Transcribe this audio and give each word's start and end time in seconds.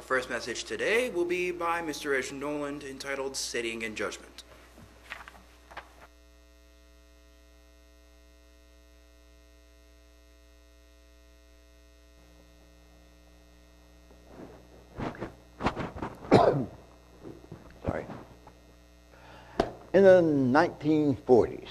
Our 0.00 0.06
first 0.06 0.30
message 0.30 0.64
today 0.64 1.10
will 1.10 1.26
be 1.26 1.50
by 1.50 1.82
Mr. 1.82 2.12
Reg 2.12 2.32
Noland 2.32 2.84
entitled 2.84 3.36
Sitting 3.36 3.82
in 3.82 3.94
Judgment. 3.94 4.44
Sorry. 17.84 18.06
In 19.92 20.02
the 20.02 20.22
1940s, 20.22 21.68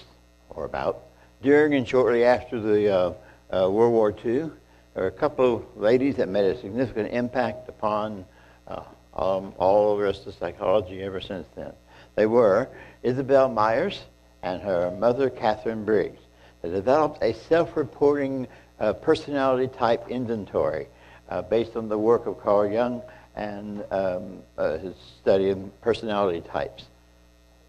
or 0.51 0.65
about, 0.65 0.99
during 1.41 1.73
and 1.73 1.87
shortly 1.87 2.23
after 2.23 2.59
the 2.61 2.89
uh, 2.95 3.13
uh, 3.51 3.71
World 3.71 3.93
War 3.93 4.15
II, 4.23 4.51
there 4.99 5.05
were 5.05 5.15
a 5.15 5.17
couple 5.17 5.55
of 5.55 5.77
ladies 5.77 6.17
that 6.17 6.27
made 6.27 6.43
a 6.43 6.59
significant 6.59 7.13
impact 7.13 7.69
upon 7.69 8.25
uh, 8.67 8.81
um, 9.13 9.53
all 9.57 9.95
the 9.95 10.03
rest 10.03 10.27
of 10.27 10.33
psychology 10.33 11.01
ever 11.01 11.21
since 11.21 11.47
then. 11.55 11.71
They 12.15 12.25
were 12.25 12.67
Isabel 13.01 13.47
Myers 13.47 14.01
and 14.43 14.61
her 14.61 14.91
mother, 14.91 15.29
Katharine 15.29 15.85
Briggs. 15.85 16.19
They 16.61 16.69
developed 16.69 17.23
a 17.23 17.33
self-reporting 17.33 18.49
uh, 18.81 18.91
personality 18.91 19.73
type 19.73 20.09
inventory 20.09 20.87
uh, 21.29 21.43
based 21.43 21.77
on 21.77 21.87
the 21.87 21.97
work 21.97 22.25
of 22.25 22.37
Carl 22.41 22.69
Jung 22.69 23.01
and 23.37 23.85
um, 23.91 24.39
uh, 24.57 24.79
his 24.79 24.95
study 25.21 25.51
of 25.51 25.81
personality 25.81 26.41
types, 26.41 26.83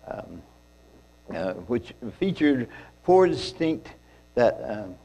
um, 0.09 0.43
uh, 1.33 1.53
which 1.69 1.95
featured 2.19 2.69
four 3.05 3.29
distinct 3.29 3.87
that 4.35 4.61
um, 4.65 4.97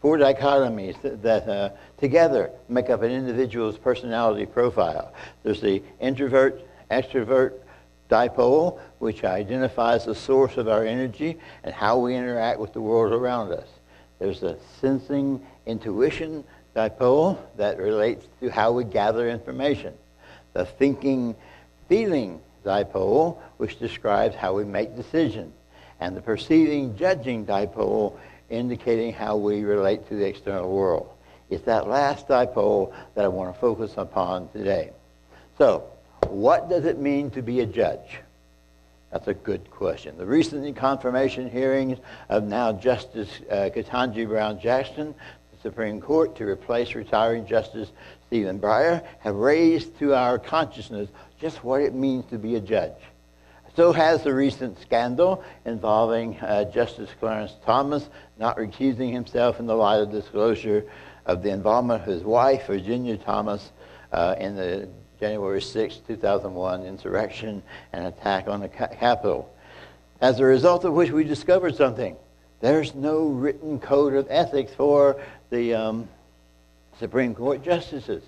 four 0.00 0.18
dichotomies 0.18 1.00
that, 1.02 1.22
that 1.22 1.48
uh, 1.48 1.70
together 1.98 2.50
make 2.68 2.90
up 2.90 3.02
an 3.02 3.10
individual's 3.10 3.78
personality 3.78 4.46
profile. 4.46 5.12
There's 5.42 5.60
the 5.60 5.82
introvert, 6.00 6.62
extrovert 6.90 7.54
dipole, 8.10 8.78
which 8.98 9.24
identifies 9.24 10.04
the 10.04 10.14
source 10.14 10.56
of 10.56 10.68
our 10.68 10.84
energy 10.84 11.38
and 11.64 11.74
how 11.74 11.98
we 11.98 12.14
interact 12.14 12.60
with 12.60 12.72
the 12.72 12.80
world 12.80 13.12
around 13.12 13.52
us. 13.52 13.68
There's 14.18 14.40
the 14.40 14.58
sensing 14.80 15.44
intuition 15.66 16.44
dipole 16.74 17.38
that 17.56 17.78
relates 17.78 18.26
to 18.40 18.50
how 18.50 18.72
we 18.72 18.84
gather 18.84 19.28
information. 19.28 19.94
The 20.52 20.64
thinking 20.64 21.34
feeling 21.88 22.40
dipole, 22.64 23.38
which 23.56 23.78
describes 23.78 24.34
how 24.34 24.54
we 24.54 24.64
make 24.64 24.96
decisions. 24.96 25.52
And 26.00 26.16
the 26.16 26.20
perceiving 26.20 26.96
judging 26.96 27.46
dipole, 27.46 28.18
indicating 28.50 29.12
how 29.12 29.36
we 29.36 29.64
relate 29.64 30.08
to 30.08 30.14
the 30.14 30.26
external 30.26 30.70
world. 30.70 31.08
It's 31.50 31.64
that 31.64 31.88
last 31.88 32.28
dipole 32.28 32.92
that 33.14 33.24
I 33.24 33.28
want 33.28 33.54
to 33.54 33.60
focus 33.60 33.94
upon 33.96 34.48
today. 34.48 34.90
So, 35.58 35.84
what 36.28 36.68
does 36.68 36.84
it 36.84 36.98
mean 36.98 37.30
to 37.32 37.42
be 37.42 37.60
a 37.60 37.66
judge? 37.66 38.20
That's 39.12 39.28
a 39.28 39.34
good 39.34 39.70
question. 39.70 40.18
The 40.18 40.26
recent 40.26 40.76
confirmation 40.76 41.48
hearings 41.48 41.98
of 42.28 42.44
now 42.44 42.72
Justice 42.72 43.30
uh, 43.50 43.70
Ketanji 43.74 44.26
Brown 44.26 44.60
Jackson 44.60 45.14
the 45.52 45.70
Supreme 45.70 46.00
Court 46.00 46.36
to 46.36 46.44
replace 46.44 46.94
retiring 46.94 47.46
Justice 47.46 47.90
Stephen 48.26 48.58
Breyer 48.58 49.04
have 49.20 49.36
raised 49.36 49.98
to 50.00 50.14
our 50.14 50.38
consciousness 50.38 51.08
just 51.40 51.62
what 51.62 51.80
it 51.80 51.94
means 51.94 52.24
to 52.26 52.38
be 52.38 52.56
a 52.56 52.60
judge. 52.60 52.96
So 53.76 53.92
has 53.92 54.22
the 54.22 54.34
recent 54.34 54.80
scandal 54.80 55.44
involving 55.64 56.38
uh, 56.40 56.64
Justice 56.64 57.10
Clarence 57.20 57.52
Thomas 57.64 58.08
not 58.38 58.56
recusing 58.58 59.12
himself 59.12 59.60
in 59.60 59.66
the 59.66 59.74
light 59.74 60.00
of 60.00 60.10
disclosure 60.10 60.84
of 61.24 61.42
the 61.42 61.50
involvement 61.50 62.02
of 62.02 62.06
his 62.06 62.22
wife, 62.22 62.66
Virginia 62.66 63.16
Thomas, 63.16 63.72
uh, 64.12 64.36
in 64.38 64.54
the 64.56 64.88
January 65.18 65.62
6, 65.62 65.96
2001 66.06 66.84
insurrection 66.84 67.62
and 67.92 68.06
attack 68.06 68.48
on 68.48 68.60
the 68.60 68.68
Capitol. 68.68 69.52
As 70.20 70.40
a 70.40 70.44
result 70.44 70.84
of 70.84 70.92
which 70.92 71.10
we 71.10 71.24
discovered 71.24 71.74
something. 71.76 72.16
There's 72.60 72.94
no 72.94 73.26
written 73.28 73.78
code 73.78 74.14
of 74.14 74.26
ethics 74.30 74.72
for 74.72 75.20
the 75.50 75.74
um, 75.74 76.08
Supreme 76.98 77.34
Court 77.34 77.62
justices. 77.62 78.22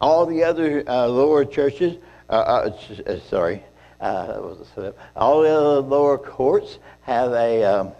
All 0.00 0.26
the 0.26 0.44
other 0.44 0.84
uh, 0.86 1.06
lower 1.06 1.44
churches, 1.44 1.96
uh, 2.28 2.32
uh, 2.32 2.78
uh 3.06 3.20
sorry, 3.20 3.64
uh, 4.00 4.54
all 5.16 5.42
the 5.42 5.48
other 5.48 5.80
lower 5.80 6.18
courts 6.18 6.78
have 7.02 7.32
a 7.32 7.64
um, 7.64 7.92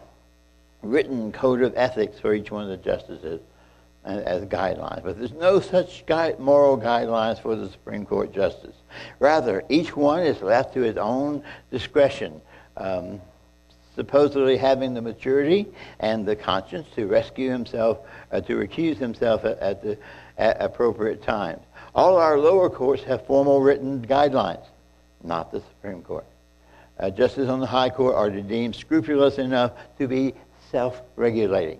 written 0.82 1.32
code 1.32 1.62
of 1.62 1.74
ethics 1.76 2.18
for 2.18 2.34
each 2.34 2.50
one 2.50 2.64
of 2.64 2.70
the 2.70 2.76
justices 2.76 3.40
as 4.04 4.44
guidelines. 4.44 5.02
But 5.02 5.18
there's 5.18 5.32
no 5.32 5.60
such 5.60 6.06
guide, 6.06 6.38
moral 6.38 6.78
guidelines 6.78 7.40
for 7.40 7.56
the 7.56 7.68
Supreme 7.68 8.06
Court 8.06 8.32
justice. 8.32 8.76
Rather, 9.18 9.64
each 9.68 9.96
one 9.96 10.22
is 10.22 10.40
left 10.40 10.74
to 10.74 10.80
his 10.80 10.96
own 10.96 11.42
discretion. 11.70 12.40
Um, 12.76 13.20
supposedly 13.94 14.56
having 14.56 14.94
the 14.94 15.02
maturity 15.02 15.66
and 15.98 16.24
the 16.24 16.36
conscience 16.36 16.86
to 16.94 17.06
rescue 17.08 17.50
himself, 17.50 17.98
uh, 18.30 18.40
to 18.40 18.54
recuse 18.54 18.96
himself 18.96 19.44
at, 19.44 19.58
at 19.58 19.82
the 19.82 19.98
at 20.38 20.56
appropriate 20.62 21.22
times. 21.22 21.60
All 21.94 22.16
our 22.16 22.38
lower 22.38 22.70
courts 22.70 23.02
have 23.04 23.26
formal 23.26 23.60
written 23.60 24.06
guidelines, 24.06 24.64
not 25.22 25.50
the 25.50 25.60
Supreme 25.60 26.02
Court. 26.02 26.24
Uh, 26.98 27.10
justices 27.10 27.48
on 27.48 27.60
the 27.60 27.66
High 27.66 27.90
Court 27.90 28.14
are 28.14 28.30
deemed 28.30 28.76
scrupulous 28.76 29.38
enough 29.38 29.72
to 29.98 30.06
be 30.06 30.34
self-regulating. 30.70 31.78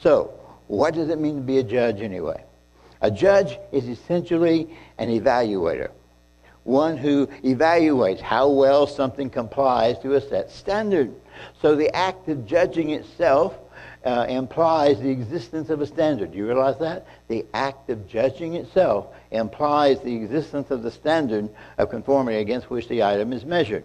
So, 0.00 0.32
what 0.66 0.94
does 0.94 1.08
it 1.08 1.18
mean 1.18 1.36
to 1.36 1.42
be 1.42 1.58
a 1.58 1.62
judge 1.62 2.00
anyway? 2.00 2.44
A 3.00 3.10
judge 3.10 3.58
is 3.72 3.88
essentially 3.88 4.76
an 4.98 5.08
evaluator 5.08 5.90
one 6.64 6.96
who 6.96 7.26
evaluates 7.42 8.20
how 8.20 8.48
well 8.48 8.86
something 8.86 9.30
complies 9.30 9.98
to 10.00 10.14
a 10.14 10.20
set 10.20 10.50
standard. 10.50 11.12
So 11.60 11.74
the 11.74 11.94
act 11.94 12.28
of 12.28 12.46
judging 12.46 12.90
itself 12.90 13.56
uh, 14.04 14.26
implies 14.28 15.00
the 15.00 15.10
existence 15.10 15.70
of 15.70 15.80
a 15.80 15.86
standard. 15.86 16.32
Do 16.32 16.38
you 16.38 16.46
realize 16.46 16.78
that? 16.78 17.06
The 17.28 17.46
act 17.54 17.90
of 17.90 18.06
judging 18.08 18.54
itself 18.54 19.06
implies 19.30 20.00
the 20.00 20.14
existence 20.14 20.70
of 20.70 20.82
the 20.82 20.90
standard 20.90 21.50
of 21.78 21.90
conformity 21.90 22.38
against 22.38 22.70
which 22.70 22.88
the 22.88 23.02
item 23.02 23.32
is 23.32 23.44
measured. 23.44 23.84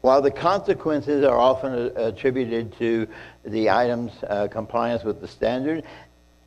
While 0.00 0.22
the 0.22 0.30
consequences 0.30 1.24
are 1.24 1.38
often 1.38 1.92
attributed 1.96 2.76
to 2.78 3.08
the 3.44 3.70
item's 3.70 4.12
uh, 4.28 4.48
compliance 4.48 5.02
with 5.02 5.20
the 5.20 5.28
standard, 5.28 5.84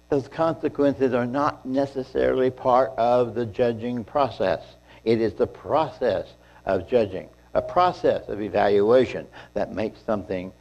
those 0.09 0.27
consequences 0.27 1.13
are 1.13 1.25
not 1.25 1.65
necessarily 1.65 2.49
part 2.49 2.91
of 2.97 3.33
the 3.33 3.45
judging 3.45 4.03
process. 4.03 4.61
It 5.03 5.19
is 5.19 5.33
the 5.33 5.47
process 5.47 6.27
of 6.65 6.87
judging, 6.87 7.29
a 7.53 7.61
process 7.61 8.27
of 8.29 8.41
evaluation 8.41 9.27
that 9.53 9.73
makes 9.73 9.99
something 10.05 10.53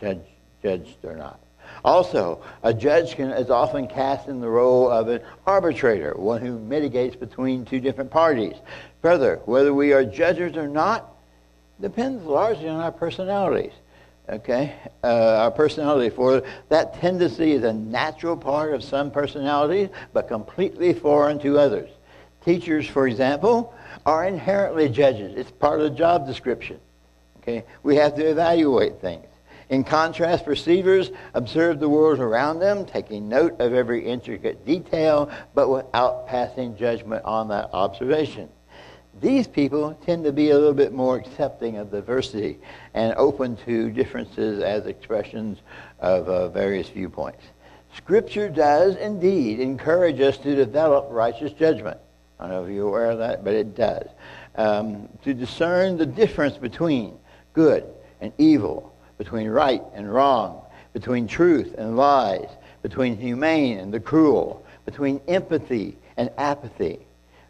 judge, 0.00 0.24
judged 0.62 1.04
or 1.04 1.16
not. 1.16 1.38
Also, 1.84 2.42
a 2.62 2.74
judge 2.74 3.14
can, 3.16 3.30
is 3.30 3.50
often 3.50 3.86
cast 3.86 4.28
in 4.28 4.40
the 4.40 4.48
role 4.48 4.90
of 4.90 5.08
an 5.08 5.20
arbitrator, 5.46 6.14
one 6.16 6.40
who 6.40 6.58
mitigates 6.58 7.16
between 7.16 7.64
two 7.64 7.80
different 7.80 8.10
parties. 8.10 8.54
Further, 9.00 9.40
whether 9.46 9.72
we 9.72 9.92
are 9.92 10.04
judges 10.04 10.56
or 10.56 10.68
not 10.68 11.11
depends 11.82 12.24
largely 12.24 12.68
on 12.68 12.80
our 12.80 12.92
personalities. 12.92 13.72
Okay, 14.28 14.74
uh, 15.02 15.42
our 15.42 15.50
personality 15.50 16.08
for 16.08 16.42
that 16.68 16.94
tendency 16.94 17.52
is 17.52 17.64
a 17.64 17.72
natural 17.72 18.36
part 18.36 18.72
of 18.72 18.82
some 18.82 19.10
personalities, 19.10 19.88
but 20.12 20.28
completely 20.28 20.94
foreign 20.94 21.40
to 21.40 21.58
others. 21.58 21.90
Teachers, 22.44 22.86
for 22.86 23.08
example, 23.08 23.74
are 24.06 24.24
inherently 24.24 24.88
judges. 24.88 25.36
It's 25.36 25.50
part 25.50 25.80
of 25.80 25.90
the 25.90 25.98
job 25.98 26.26
description. 26.26 26.78
Okay? 27.38 27.64
We 27.82 27.96
have 27.96 28.14
to 28.14 28.24
evaluate 28.24 29.00
things. 29.00 29.26
In 29.68 29.84
contrast, 29.84 30.44
perceivers 30.44 31.10
observe 31.34 31.80
the 31.80 31.88
world 31.88 32.20
around 32.20 32.60
them, 32.60 32.84
taking 32.84 33.28
note 33.28 33.60
of 33.60 33.72
every 33.72 34.06
intricate 34.06 34.64
detail, 34.64 35.30
but 35.54 35.68
without 35.68 36.28
passing 36.28 36.76
judgment 36.76 37.24
on 37.24 37.48
that 37.48 37.70
observation. 37.72 38.48
These 39.20 39.46
people 39.46 39.94
tend 40.06 40.24
to 40.24 40.32
be 40.32 40.50
a 40.50 40.58
little 40.58 40.72
bit 40.72 40.92
more 40.92 41.16
accepting 41.16 41.76
of 41.76 41.90
diversity 41.90 42.58
and 42.94 43.14
open 43.16 43.56
to 43.66 43.90
differences 43.90 44.62
as 44.62 44.86
expressions 44.86 45.58
of 46.00 46.28
uh, 46.28 46.48
various 46.48 46.88
viewpoints. 46.88 47.44
Scripture 47.96 48.48
does 48.48 48.96
indeed 48.96 49.60
encourage 49.60 50.20
us 50.20 50.38
to 50.38 50.56
develop 50.56 51.08
righteous 51.10 51.52
judgment. 51.52 51.98
I 52.40 52.44
don't 52.44 52.52
know 52.52 52.64
if 52.64 52.72
you're 52.72 52.88
aware 52.88 53.10
of 53.10 53.18
that, 53.18 53.44
but 53.44 53.54
it 53.54 53.76
does. 53.76 54.08
Um, 54.56 55.08
to 55.24 55.34
discern 55.34 55.98
the 55.98 56.06
difference 56.06 56.56
between 56.56 57.18
good 57.52 57.84
and 58.20 58.32
evil, 58.38 58.94
between 59.18 59.48
right 59.48 59.82
and 59.94 60.12
wrong, 60.12 60.62
between 60.94 61.26
truth 61.26 61.74
and 61.76 61.96
lies, 61.96 62.48
between 62.82 63.16
humane 63.16 63.78
and 63.78 63.92
the 63.92 64.00
cruel, 64.00 64.64
between 64.86 65.20
empathy 65.28 65.96
and 66.16 66.30
apathy, 66.38 67.06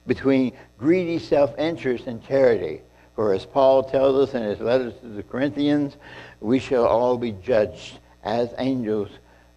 between 0.07 0.53
greedy 0.79 1.19
self-interest 1.19 2.07
and 2.07 2.25
charity. 2.25 2.81
For 3.15 3.35
as 3.35 3.45
Paul 3.45 3.85
tells 3.85 4.29
us 4.29 4.35
in 4.35 4.43
his 4.43 4.61
letters 4.61 4.95
to 5.03 5.09
the 5.09 5.23
Corinthians, 5.23 5.97
we 6.41 6.59
shall 6.59 6.87
all 6.87 7.19
be 7.19 7.33
judged 7.33 7.99
as 8.25 8.55
angels. 8.59 9.11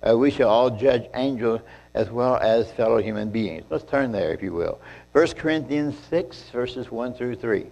Uh, 0.07 0.18
we 0.18 0.30
shall 0.30 0.50
all 0.50 0.69
judge 0.69 1.09
angels 1.15 1.62
as 1.94 2.09
well 2.09 2.36
as 2.36 2.69
fellow 2.74 3.01
human 3.01 3.30
beings. 3.30 3.63
Let's 3.69 3.86
turn 3.86 4.12
there, 4.12 4.33
if 4.33 4.44
you 4.44 4.53
will. 4.53 4.80
1 5.13 5.27
Corinthians 5.30 5.95
6, 6.09 6.50
verses 6.51 6.92
1 6.92 7.13
through 7.13 7.36
3. 7.36 7.65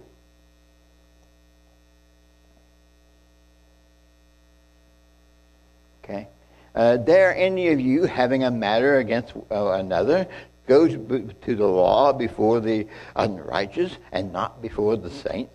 Okay. 6.02 6.28
Uh, 6.74 6.96
dare 6.96 7.36
any 7.36 7.68
of 7.68 7.78
you, 7.78 8.04
having 8.04 8.44
a 8.44 8.50
matter 8.50 8.96
against 8.96 9.34
uh, 9.50 9.72
another, 9.72 10.26
go 10.66 10.88
to, 10.88 11.34
to 11.42 11.54
the 11.54 11.66
law 11.66 12.12
before 12.12 12.60
the 12.60 12.86
unrighteous 13.16 13.98
and 14.12 14.32
not 14.32 14.62
before 14.62 14.96
the 14.96 15.10
saints? 15.10 15.52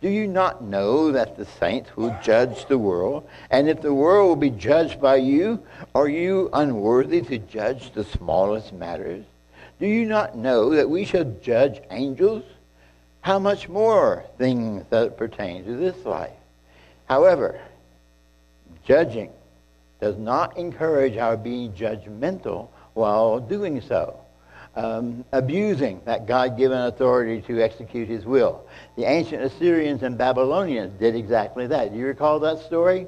Do 0.00 0.08
you 0.08 0.28
not 0.28 0.62
know 0.62 1.10
that 1.12 1.36
the 1.36 1.44
saints 1.44 1.96
will 1.96 2.16
judge 2.22 2.66
the 2.66 2.78
world? 2.78 3.28
And 3.50 3.68
if 3.68 3.82
the 3.82 3.94
world 3.94 4.28
will 4.28 4.36
be 4.36 4.50
judged 4.50 5.00
by 5.00 5.16
you, 5.16 5.60
are 5.94 6.08
you 6.08 6.50
unworthy 6.52 7.20
to 7.22 7.38
judge 7.38 7.92
the 7.92 8.04
smallest 8.04 8.72
matters? 8.72 9.24
Do 9.80 9.86
you 9.86 10.06
not 10.06 10.36
know 10.36 10.70
that 10.70 10.88
we 10.88 11.04
shall 11.04 11.24
judge 11.42 11.80
angels? 11.90 12.44
How 13.22 13.40
much 13.40 13.68
more 13.68 14.24
things 14.38 14.84
that 14.90 15.16
pertain 15.16 15.64
to 15.64 15.76
this 15.76 16.04
life? 16.04 16.30
However, 17.06 17.60
judging 18.84 19.30
does 20.00 20.16
not 20.16 20.56
encourage 20.56 21.16
our 21.16 21.36
being 21.36 21.72
judgmental 21.72 22.68
while 22.94 23.40
doing 23.40 23.80
so 23.80 24.18
um, 24.76 25.24
abusing 25.32 26.00
that 26.04 26.26
God 26.26 26.56
given 26.56 26.78
authority 26.78 27.40
to 27.42 27.60
execute 27.60 28.08
his 28.08 28.24
will. 28.24 28.66
The 28.96 29.04
ancient 29.04 29.42
Assyrians 29.42 30.02
and 30.02 30.16
Babylonians 30.16 30.98
did 30.98 31.14
exactly 31.14 31.66
that. 31.66 31.92
Do 31.92 31.98
you 31.98 32.06
recall 32.06 32.40
that 32.40 32.60
story? 32.60 33.06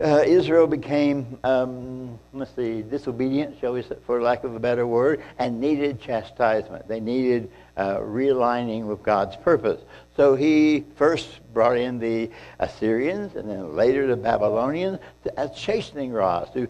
Uh, 0.00 0.22
Israel 0.26 0.66
became, 0.66 1.38
um, 1.44 2.18
let's 2.32 2.54
see, 2.56 2.80
disobedient, 2.80 3.60
shall 3.60 3.74
we 3.74 3.82
say, 3.82 3.96
for 4.06 4.22
lack 4.22 4.44
of 4.44 4.54
a 4.54 4.58
better 4.58 4.86
word, 4.86 5.22
and 5.38 5.60
needed 5.60 6.00
chastisement. 6.00 6.88
They 6.88 7.00
needed 7.00 7.50
uh, 7.76 7.98
realigning 7.98 8.84
with 8.84 9.02
God's 9.02 9.36
purpose. 9.36 9.78
So 10.16 10.36
he 10.36 10.86
first 10.96 11.28
brought 11.52 11.76
in 11.76 11.98
the 11.98 12.30
Assyrians 12.58 13.36
and 13.36 13.50
then 13.50 13.76
later 13.76 14.06
the 14.06 14.16
Babylonians 14.16 15.00
as 15.36 15.50
chastening 15.50 16.12
rods 16.12 16.50
to 16.54 16.66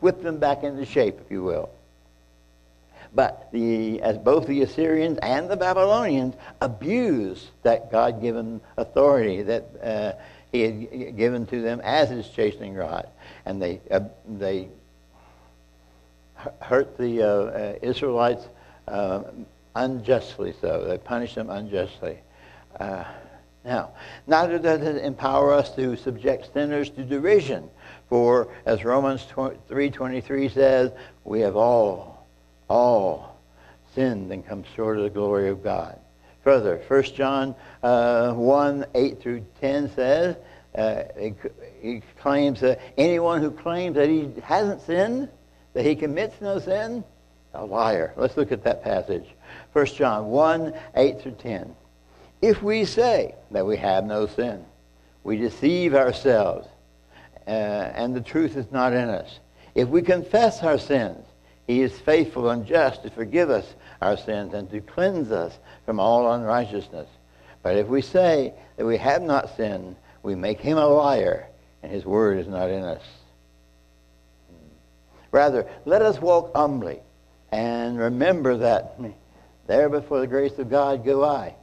whip 0.00 0.22
them 0.22 0.38
back 0.38 0.62
into 0.62 0.86
shape, 0.86 1.20
if 1.22 1.30
you 1.30 1.42
will. 1.42 1.68
But 3.14 3.48
the, 3.52 4.00
as 4.02 4.18
both 4.18 4.46
the 4.46 4.62
Assyrians 4.62 5.18
and 5.18 5.50
the 5.50 5.56
Babylonians 5.56 6.34
abused 6.60 7.48
that 7.62 7.90
God 7.90 8.20
given 8.20 8.60
authority 8.76 9.42
that 9.42 9.64
uh, 9.82 10.12
he 10.52 10.62
had 10.62 11.16
given 11.16 11.46
to 11.46 11.60
them 11.60 11.80
as 11.82 12.08
his 12.08 12.28
chastening 12.28 12.74
rod. 12.74 13.08
And 13.44 13.60
they, 13.60 13.80
uh, 13.90 14.00
they 14.28 14.68
hurt 16.60 16.96
the 16.96 17.22
uh, 17.22 17.26
uh 17.26 17.74
Israelites 17.82 18.48
uh, 18.88 19.24
unjustly 19.74 20.54
so. 20.60 20.84
They 20.84 20.98
punished 20.98 21.34
them 21.34 21.50
unjustly. 21.50 22.18
Uh, 22.78 23.04
now, 23.64 23.90
neither 24.26 24.58
does 24.58 24.80
it 24.80 25.04
empower 25.04 25.52
us 25.52 25.74
to 25.74 25.96
subject 25.96 26.52
sinners 26.52 26.88
to 26.90 27.04
derision. 27.04 27.68
For, 28.08 28.48
as 28.64 28.84
Romans 28.84 29.26
3.23 29.36 30.50
says, 30.50 30.92
we 31.24 31.40
have 31.40 31.56
all 31.56 32.19
all 32.70 33.36
sinned 33.94 34.32
and 34.32 34.46
come 34.46 34.64
short 34.76 34.96
of 34.96 35.02
the 35.02 35.10
glory 35.10 35.48
of 35.48 35.62
God. 35.62 35.98
Further, 36.44 36.80
1 36.88 37.02
John 37.02 37.54
uh, 37.82 38.32
1 38.32 38.86
8 38.94 39.20
through 39.20 39.44
10 39.60 39.90
says, 39.94 40.36
uh, 40.74 41.02
he, 41.18 41.34
he, 41.82 42.02
claims 42.20 42.60
that 42.60 42.80
anyone 42.96 43.42
who 43.42 43.50
claims 43.50 43.96
that 43.96 44.08
he 44.08 44.30
hasn't 44.44 44.80
sinned, 44.82 45.28
that 45.74 45.84
he 45.84 45.96
commits 45.96 46.40
no 46.40 46.60
sin, 46.60 47.02
a 47.54 47.64
liar. 47.64 48.14
Let's 48.16 48.36
look 48.36 48.52
at 48.52 48.62
that 48.64 48.84
passage. 48.84 49.26
1 49.72 49.86
John 49.86 50.26
1 50.26 50.72
8 50.94 51.20
through 51.20 51.32
10. 51.32 51.74
If 52.40 52.62
we 52.62 52.84
say 52.84 53.34
that 53.50 53.66
we 53.66 53.76
have 53.78 54.04
no 54.04 54.26
sin, 54.26 54.64
we 55.24 55.36
deceive 55.36 55.94
ourselves, 55.94 56.68
uh, 57.46 57.50
and 57.50 58.14
the 58.14 58.20
truth 58.20 58.56
is 58.56 58.70
not 58.70 58.92
in 58.92 59.08
us. 59.08 59.40
If 59.74 59.88
we 59.88 60.02
confess 60.02 60.62
our 60.62 60.78
sins, 60.78 61.26
he 61.70 61.82
is 61.82 61.96
faithful 62.00 62.50
and 62.50 62.66
just 62.66 63.04
to 63.04 63.10
forgive 63.10 63.48
us 63.48 63.76
our 64.02 64.16
sins 64.16 64.54
and 64.54 64.68
to 64.70 64.80
cleanse 64.80 65.30
us 65.30 65.56
from 65.86 66.00
all 66.00 66.32
unrighteousness. 66.32 67.06
But 67.62 67.76
if 67.76 67.86
we 67.86 68.02
say 68.02 68.54
that 68.76 68.84
we 68.84 68.96
have 68.96 69.22
not 69.22 69.56
sinned, 69.56 69.94
we 70.24 70.34
make 70.34 70.60
him 70.60 70.78
a 70.78 70.86
liar, 70.88 71.46
and 71.84 71.92
his 71.92 72.04
word 72.04 72.38
is 72.38 72.48
not 72.48 72.70
in 72.70 72.82
us. 72.82 73.02
Hmm. 74.48 74.68
Rather, 75.30 75.70
let 75.84 76.02
us 76.02 76.20
walk 76.20 76.52
humbly 76.56 76.98
and 77.52 78.00
remember 78.00 78.56
that 78.56 78.98
there 79.68 79.88
before 79.88 80.18
the 80.18 80.26
grace 80.26 80.58
of 80.58 80.70
God 80.70 81.04
go 81.04 81.24
I. 81.24 81.54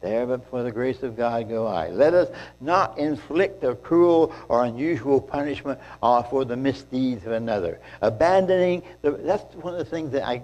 There, 0.00 0.26
but 0.26 0.48
for 0.48 0.62
the 0.62 0.72
grace 0.72 1.02
of 1.02 1.14
God 1.16 1.48
go 1.48 1.66
I. 1.66 1.90
Let 1.90 2.14
us 2.14 2.28
not 2.60 2.96
inflict 2.96 3.62
a 3.64 3.74
cruel 3.74 4.34
or 4.48 4.64
unusual 4.64 5.20
punishment 5.20 5.78
uh, 6.02 6.22
for 6.22 6.46
the 6.46 6.56
misdeeds 6.56 7.26
of 7.26 7.32
another. 7.32 7.80
Abandoning, 8.00 8.82
the, 9.02 9.10
that's 9.12 9.54
one 9.56 9.74
of 9.74 9.78
the 9.78 9.84
things 9.84 10.10
that 10.12 10.26
I 10.26 10.42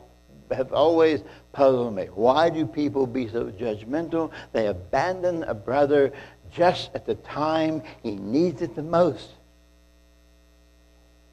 have 0.51 0.73
always 0.73 1.23
puzzled 1.53 1.95
me. 1.95 2.07
Why 2.15 2.51
do 2.51 2.67
people 2.67 3.07
be 3.07 3.29
so 3.29 3.47
judgmental? 3.47 4.31
They 4.53 4.67
abandon 4.67 5.43
a 5.45 5.55
brother 5.55 6.13
just 6.53 6.91
at 6.95 7.07
the 7.07 7.15
time 7.17 7.83
he 8.03 8.13
needs 8.17 8.61
it 8.61 8.75
the 8.77 8.83
most. 8.83 9.31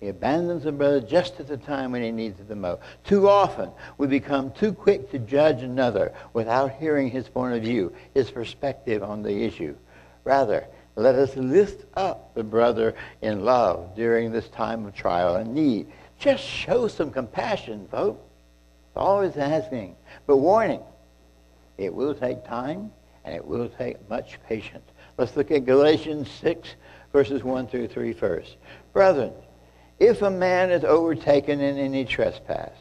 He 0.04 0.10
abandons 0.10 0.66
a 0.66 0.72
brother 0.74 1.00
just 1.00 1.40
at 1.40 1.48
the 1.48 1.56
time 1.56 1.94
when 1.94 2.04
he 2.04 2.12
needs 2.12 2.38
it 2.38 2.50
the 2.50 2.58
most. 2.58 2.82
Too 3.06 3.30
often, 3.30 3.72
we 3.98 4.06
become 4.06 4.52
too 4.52 4.74
quick 4.74 5.10
to 5.12 5.18
judge 5.18 5.64
another 5.64 6.12
without 6.34 6.74
hearing 6.74 7.10
his 7.10 7.30
point 7.30 7.56
of 7.56 7.64
view, 7.64 7.94
his 8.14 8.30
perspective 8.30 9.02
on 9.02 9.24
the 9.24 9.46
issue. 9.46 9.74
Rather, 10.26 10.68
let 10.98 11.16
us 11.16 11.38
lift 11.38 11.86
up 11.96 12.36
the 12.36 12.44
brother 12.44 12.96
in 13.22 13.46
love 13.46 13.96
during 13.96 14.30
this 14.30 14.50
time 14.50 14.86
of 14.86 14.94
trial 14.94 15.38
and 15.38 15.54
need. 15.54 15.88
Just 16.20 16.44
show 16.44 16.90
some 16.90 17.10
compassion, 17.10 17.88
folks. 17.90 18.20
Always 18.98 19.38
asking. 19.38 19.96
But 20.28 20.36
warning, 20.36 20.82
it 21.78 21.96
will 21.96 22.14
take 22.14 22.44
time 22.44 22.92
and 23.24 23.34
it 23.34 23.46
will 23.46 23.70
take 23.70 24.10
much 24.10 24.38
patience. 24.50 24.92
Let's 25.18 25.38
look 25.38 25.50
at 25.50 25.64
Galatians 25.64 26.30
6, 26.42 26.76
verses 27.14 27.42
1 27.42 27.68
through 27.68 27.88
3 27.88 28.12
first. 28.12 28.58
Brethren, 28.92 29.32
if 30.00 30.22
a 30.22 30.30
man 30.30 30.72
is 30.72 30.84
overtaken 30.84 31.62
in 31.62 31.78
any 31.78 32.06
trespass, 32.06 32.76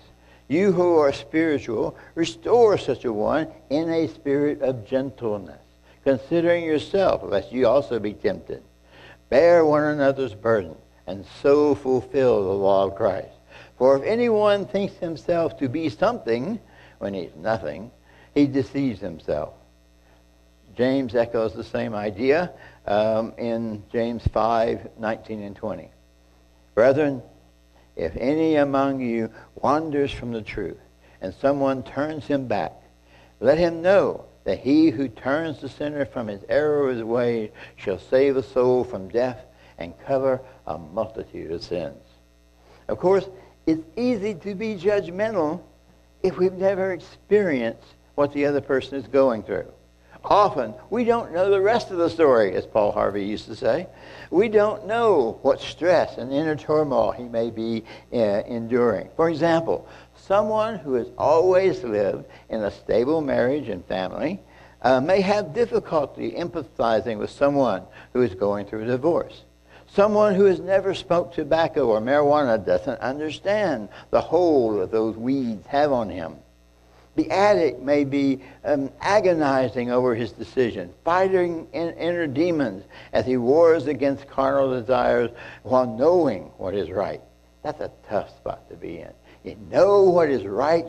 you 0.49 0.73
who 0.73 0.97
are 0.99 1.13
spiritual, 1.13 1.97
restore 2.15 2.77
such 2.77 3.05
a 3.05 3.13
one 3.13 3.49
in 3.71 3.89
a 3.91 4.09
spirit 4.09 4.61
of 4.61 4.87
gentleness, 4.87 5.63
considering 6.05 6.65
yourself, 6.65 7.23
lest 7.25 7.53
you 7.53 7.67
also 7.67 7.99
be 7.99 8.13
tempted. 8.13 8.63
Bear 9.31 9.65
one 9.65 9.85
another's 9.85 10.35
burden, 10.35 10.77
and 11.07 11.25
so 11.41 11.75
fulfill 11.75 12.43
the 12.43 12.51
law 12.51 12.87
of 12.87 12.97
Christ. 12.97 13.33
For 13.79 13.97
if 13.97 14.03
anyone 14.05 14.67
thinks 14.67 14.95
himself 14.97 15.59
to 15.59 15.69
be 15.69 15.89
something 15.89 16.61
when 16.99 17.15
he's 17.15 17.35
nothing, 17.37 17.91
he 18.35 18.47
deceives 18.47 19.01
himself. 19.01 19.55
James 20.77 21.15
echoes 21.15 21.55
the 21.55 21.65
same 21.65 21.95
idea 21.95 22.53
um, 22.87 23.33
in 23.39 23.83
James 23.93 24.27
5 24.29 24.99
19 24.99 25.43
and 25.43 25.57
20. 25.57 25.91
Brethren, 26.75 27.23
if 27.97 28.17
any 28.17 28.57
among 28.57 29.01
you 29.01 29.31
wanders 29.55 30.11
from 30.11 30.33
the 30.33 30.43
truth, 30.43 30.79
and 31.21 31.35
someone 31.35 31.83
turns 31.83 32.27
him 32.27 32.47
back, 32.47 32.73
let 33.41 33.59
him 33.59 33.83
know 33.83 34.25
that 34.45 34.59
he 34.59 34.91
who 34.91 35.09
turns 35.09 35.61
the 35.61 35.69
sinner 35.69 36.05
from 36.05 36.27
his 36.27 36.45
error 36.49 36.91
of 36.91 37.07
way 37.07 37.53
shall 37.77 37.99
save 37.99 38.37
a 38.37 38.43
soul 38.43 38.85
from 38.85 39.09
death 39.09 39.45
and 39.79 39.99
cover 40.07 40.41
a 40.67 40.79
multitude 40.79 41.51
of 41.51 41.63
sins. 41.63 42.03
Of 42.89 42.99
course, 42.99 43.29
it's 43.67 43.85
easy 43.97 44.35
to 44.35 44.55
be 44.55 44.75
judgmental 44.75 45.61
if 46.23 46.39
we've 46.39 46.53
never 46.53 46.93
experienced 46.93 47.87
what 48.15 48.33
the 48.33 48.47
other 48.47 48.61
person 48.61 48.99
is 48.99 49.07
going 49.07 49.43
through. 49.43 49.71
Often, 50.25 50.75
we 50.89 51.05
don't 51.05 51.33
know 51.33 51.51
the 51.51 51.61
rest 51.61 51.91
of 51.91 51.99
the 51.99 52.09
story, 52.09 52.55
as 52.55 52.65
Paul 52.65 52.93
Harvey 52.93 53.25
used 53.25 53.47
to 53.47 53.57
say. 53.57 53.89
We 54.31 54.49
don't 54.49 54.87
know 54.87 55.39
what 55.43 55.61
stress 55.61 56.17
and 56.17 56.33
inner 56.33 56.55
turmoil 56.55 57.11
he 57.11 57.25
may 57.25 57.51
be 57.51 57.85
uh, 58.13 58.43
enduring. 58.47 59.11
For 59.17 59.29
example, 59.29 59.89
someone 60.15 60.79
who 60.79 60.95
has 60.95 61.09
always 61.19 61.83
lived 61.83 62.27
in 62.49 62.63
a 62.63 62.71
stable 62.71 63.21
marriage 63.21 63.69
and 63.69 63.85
family 63.87 64.41
uh, 64.83 65.01
may 65.01 65.21
have 65.21 65.55
difficulty 65.55 66.33
empathizing 66.33 67.19
with 67.19 67.31
someone 67.31 67.83
who 68.13 68.23
is 68.23 68.35
going 68.35 68.67
through 68.67 68.83
a 68.83 68.87
divorce. 68.87 69.43
Someone 69.89 70.35
who 70.35 70.45
has 70.45 70.61
never 70.61 70.95
smoked 70.95 71.35
tobacco 71.35 71.89
or 71.89 72.01
marijuana 72.01 72.65
doesn't 72.65 73.01
understand 73.01 73.89
the 74.11 74.21
hold 74.21 74.81
that 74.81 74.93
those 74.93 75.17
weeds 75.17 75.67
have 75.67 75.93
on 75.93 76.09
him. 76.09 76.37
The 77.15 77.31
addict 77.31 77.83
may 77.83 78.05
be 78.05 78.41
um, 78.65 78.91
agonizing 79.01 79.91
over 79.91 80.15
his 80.15 80.33
decision, 80.33 80.93
fighting 81.05 81.69
in, 81.73 81.91
inner 81.91 82.27
demons 82.27 82.85
as 83.13 83.27
he 83.27 83.37
wars 83.37 83.87
against 83.87 84.29
carnal 84.29 84.71
desires 84.71 85.31
while 85.63 85.87
knowing 85.87 86.45
what 86.57 86.75
is 86.75 86.91
right. 86.91 87.21
That's 87.63 87.81
a 87.81 87.91
tough 88.09 88.31
spot 88.31 88.69
to 88.71 88.77
be 88.77 88.99
in. 88.99 89.13
You 89.45 89.57
know 89.71 90.05
what 90.05 90.31
is 90.31 90.45
right, 90.45 90.89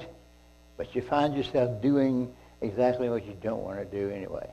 but 0.77 0.96
you 0.96 1.01
find 1.01 1.36
yourself 1.36 1.82
doing 1.82 2.34
exactly 2.62 3.10
what 3.10 3.25
you 3.25 3.36
don't 3.42 3.62
want 3.62 3.80
to 3.80 3.86
do 3.86 4.10
anyway. 4.10 4.50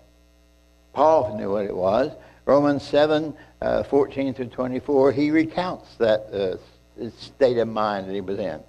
Paul 0.93 1.37
knew 1.37 1.53
what 1.53 1.65
it 1.65 1.77
was. 1.77 2.11
Romans 2.47 2.83
7, 2.83 3.33
uh, 3.62 3.85
14 3.85 4.35
through 4.35 4.47
24, 4.47 5.12
he 5.12 5.31
recounts 5.31 5.95
that 5.97 6.21
uh, 6.33 7.09
state 7.11 7.59
of 7.59 7.69
mind 7.69 8.09
that 8.09 8.15
he 8.15 8.21
was 8.21 8.39
in. 8.41 8.61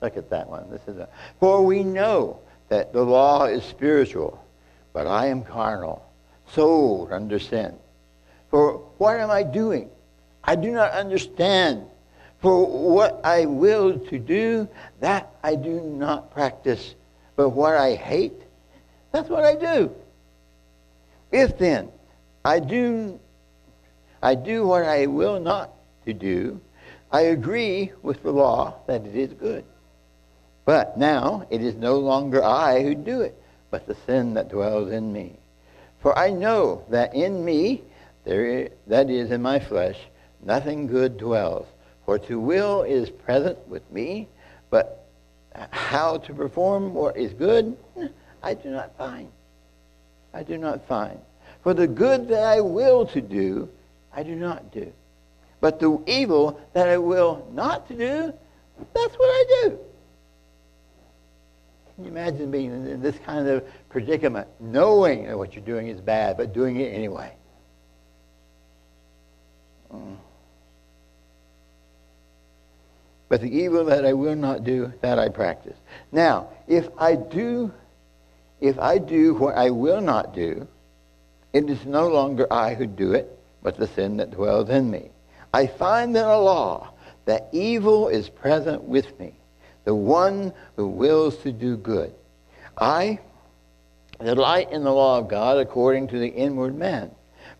Look 0.00 0.16
at 0.16 0.30
that 0.30 0.48
one. 0.48 0.70
This 0.70 0.82
is 0.86 0.98
a, 0.98 1.08
For 1.40 1.64
we 1.64 1.82
know 1.82 2.40
that 2.68 2.92
the 2.92 3.02
law 3.02 3.44
is 3.44 3.64
spiritual, 3.64 4.42
but 4.92 5.06
I 5.06 5.26
am 5.26 5.42
carnal, 5.42 6.04
sold 6.52 7.12
under 7.12 7.38
sin. 7.38 7.74
For 8.50 8.78
what 8.98 9.18
am 9.18 9.30
I 9.30 9.42
doing? 9.42 9.90
I 10.44 10.56
do 10.56 10.70
not 10.70 10.92
understand. 10.92 11.84
For 12.40 12.64
what 12.66 13.20
I 13.24 13.46
will 13.46 13.98
to 13.98 14.18
do, 14.18 14.68
that 15.00 15.32
I 15.42 15.56
do 15.56 15.80
not 15.80 16.30
practice. 16.32 16.94
But 17.36 17.50
what 17.50 17.74
I 17.74 17.94
hate, 17.94 18.40
that's 19.12 19.28
what 19.28 19.44
I 19.44 19.54
do. 19.54 19.94
If 21.32 21.58
then 21.58 21.90
I 22.44 22.60
do 22.60 23.18
I 24.22 24.34
do 24.34 24.66
what 24.66 24.82
I 24.84 25.06
will 25.06 25.38
not 25.38 25.72
to 26.04 26.12
do, 26.12 26.60
I 27.12 27.22
agree 27.22 27.92
with 28.02 28.22
the 28.22 28.32
law 28.32 28.74
that 28.86 29.06
it 29.06 29.14
is 29.14 29.32
good. 29.34 29.64
But 30.68 30.98
now 30.98 31.46
it 31.48 31.62
is 31.62 31.76
no 31.76 31.96
longer 31.96 32.44
I 32.44 32.82
who 32.82 32.94
do 32.94 33.22
it, 33.22 33.34
but 33.70 33.86
the 33.86 33.96
sin 34.04 34.34
that 34.34 34.50
dwells 34.50 34.92
in 34.92 35.14
me. 35.14 35.38
For 36.02 36.14
I 36.18 36.28
know 36.28 36.84
that 36.90 37.14
in 37.14 37.42
me, 37.42 37.80
there 38.24 38.44
is, 38.44 38.70
that 38.86 39.08
is 39.08 39.30
in 39.30 39.40
my 39.40 39.60
flesh, 39.60 39.96
nothing 40.42 40.86
good 40.86 41.16
dwells. 41.16 41.66
For 42.04 42.18
to 42.18 42.38
will 42.38 42.82
is 42.82 43.08
present 43.08 43.56
with 43.66 43.90
me, 43.90 44.28
but 44.68 45.06
how 45.70 46.18
to 46.18 46.34
perform 46.34 46.92
what 46.92 47.16
is 47.16 47.32
good, 47.32 47.74
I 48.42 48.52
do 48.52 48.68
not 48.68 48.94
find. 48.98 49.32
I 50.34 50.42
do 50.42 50.58
not 50.58 50.86
find. 50.86 51.18
For 51.62 51.72
the 51.72 51.86
good 51.86 52.28
that 52.28 52.42
I 52.42 52.60
will 52.60 53.06
to 53.06 53.22
do, 53.22 53.70
I 54.12 54.22
do 54.22 54.36
not 54.36 54.70
do. 54.70 54.92
But 55.62 55.80
the 55.80 55.98
evil 56.06 56.60
that 56.74 56.90
I 56.90 56.98
will 56.98 57.48
not 57.54 57.88
to 57.88 57.94
do, 57.94 58.34
that's 58.92 59.14
what 59.14 59.30
I 59.30 59.62
do. 59.62 59.78
Can 61.98 62.04
you 62.04 62.12
imagine 62.12 62.52
being 62.52 62.70
in 62.70 63.02
this 63.02 63.16
kind 63.26 63.48
of 63.48 63.64
predicament, 63.88 64.46
knowing 64.60 65.26
that 65.26 65.36
what 65.36 65.56
you're 65.56 65.64
doing 65.64 65.88
is 65.88 66.00
bad, 66.00 66.36
but 66.36 66.54
doing 66.54 66.78
it 66.78 66.94
anyway? 66.94 67.32
Mm. 69.92 70.16
But 73.28 73.40
the 73.40 73.50
evil 73.50 73.84
that 73.86 74.06
I 74.06 74.12
will 74.12 74.36
not 74.36 74.62
do, 74.62 74.92
that 75.00 75.18
I 75.18 75.28
practice. 75.28 75.76
Now, 76.12 76.50
if 76.68 76.88
I 76.98 77.16
do, 77.16 77.72
if 78.60 78.78
I 78.78 78.98
do 78.98 79.34
what 79.34 79.56
I 79.56 79.70
will 79.70 80.00
not 80.00 80.36
do, 80.36 80.68
it 81.52 81.68
is 81.68 81.84
no 81.84 82.06
longer 82.06 82.46
I 82.48 82.74
who 82.74 82.86
do 82.86 83.14
it, 83.14 83.36
but 83.60 83.76
the 83.76 83.88
sin 83.88 84.18
that 84.18 84.30
dwells 84.30 84.70
in 84.70 84.88
me. 84.88 85.10
I 85.52 85.66
find 85.66 86.16
in 86.16 86.24
a 86.24 86.38
law 86.38 86.92
that 87.24 87.48
evil 87.50 88.06
is 88.06 88.28
present 88.28 88.84
with 88.84 89.18
me 89.18 89.34
the 89.88 89.94
one 89.94 90.52
who 90.76 90.86
wills 90.86 91.38
to 91.38 91.50
do 91.50 91.74
good. 91.74 92.12
I 92.76 93.20
delight 94.22 94.70
in 94.70 94.84
the 94.84 94.92
law 94.92 95.16
of 95.16 95.28
God 95.28 95.56
according 95.56 96.08
to 96.08 96.18
the 96.18 96.28
inward 96.28 96.76
man, 96.76 97.10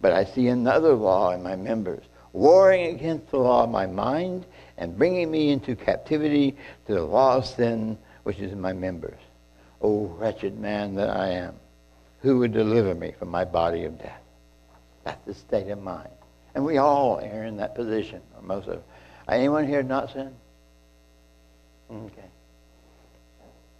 but 0.02 0.12
I 0.12 0.26
see 0.26 0.48
another 0.48 0.92
law 0.92 1.30
in 1.30 1.42
my 1.42 1.56
members, 1.56 2.04
warring 2.34 2.94
against 2.94 3.30
the 3.30 3.38
law 3.38 3.64
of 3.64 3.70
my 3.70 3.86
mind 3.86 4.44
and 4.76 4.98
bringing 4.98 5.30
me 5.30 5.52
into 5.52 5.74
captivity 5.74 6.54
to 6.86 6.92
the 6.96 7.02
law 7.02 7.36
of 7.36 7.46
sin 7.46 7.96
which 8.24 8.40
is 8.40 8.52
in 8.52 8.60
my 8.60 8.74
members. 8.74 9.20
O 9.80 10.08
wretched 10.18 10.58
man 10.58 10.96
that 10.96 11.08
I 11.08 11.28
am, 11.28 11.54
who 12.20 12.40
would 12.40 12.52
deliver 12.52 12.94
me 12.94 13.14
from 13.18 13.30
my 13.30 13.46
body 13.46 13.84
of 13.84 13.98
death? 13.98 14.20
That's 15.02 15.24
the 15.24 15.32
state 15.32 15.70
of 15.70 15.82
mind. 15.82 16.10
And 16.54 16.62
we 16.62 16.76
all 16.76 17.20
are 17.20 17.44
in 17.44 17.56
that 17.56 17.74
position, 17.74 18.20
or 18.36 18.42
most 18.42 18.68
of 18.68 18.74
us. 18.74 18.84
Anyone 19.30 19.66
here 19.66 19.82
not 19.82 20.12
sin? 20.12 20.34
Okay. 21.90 22.24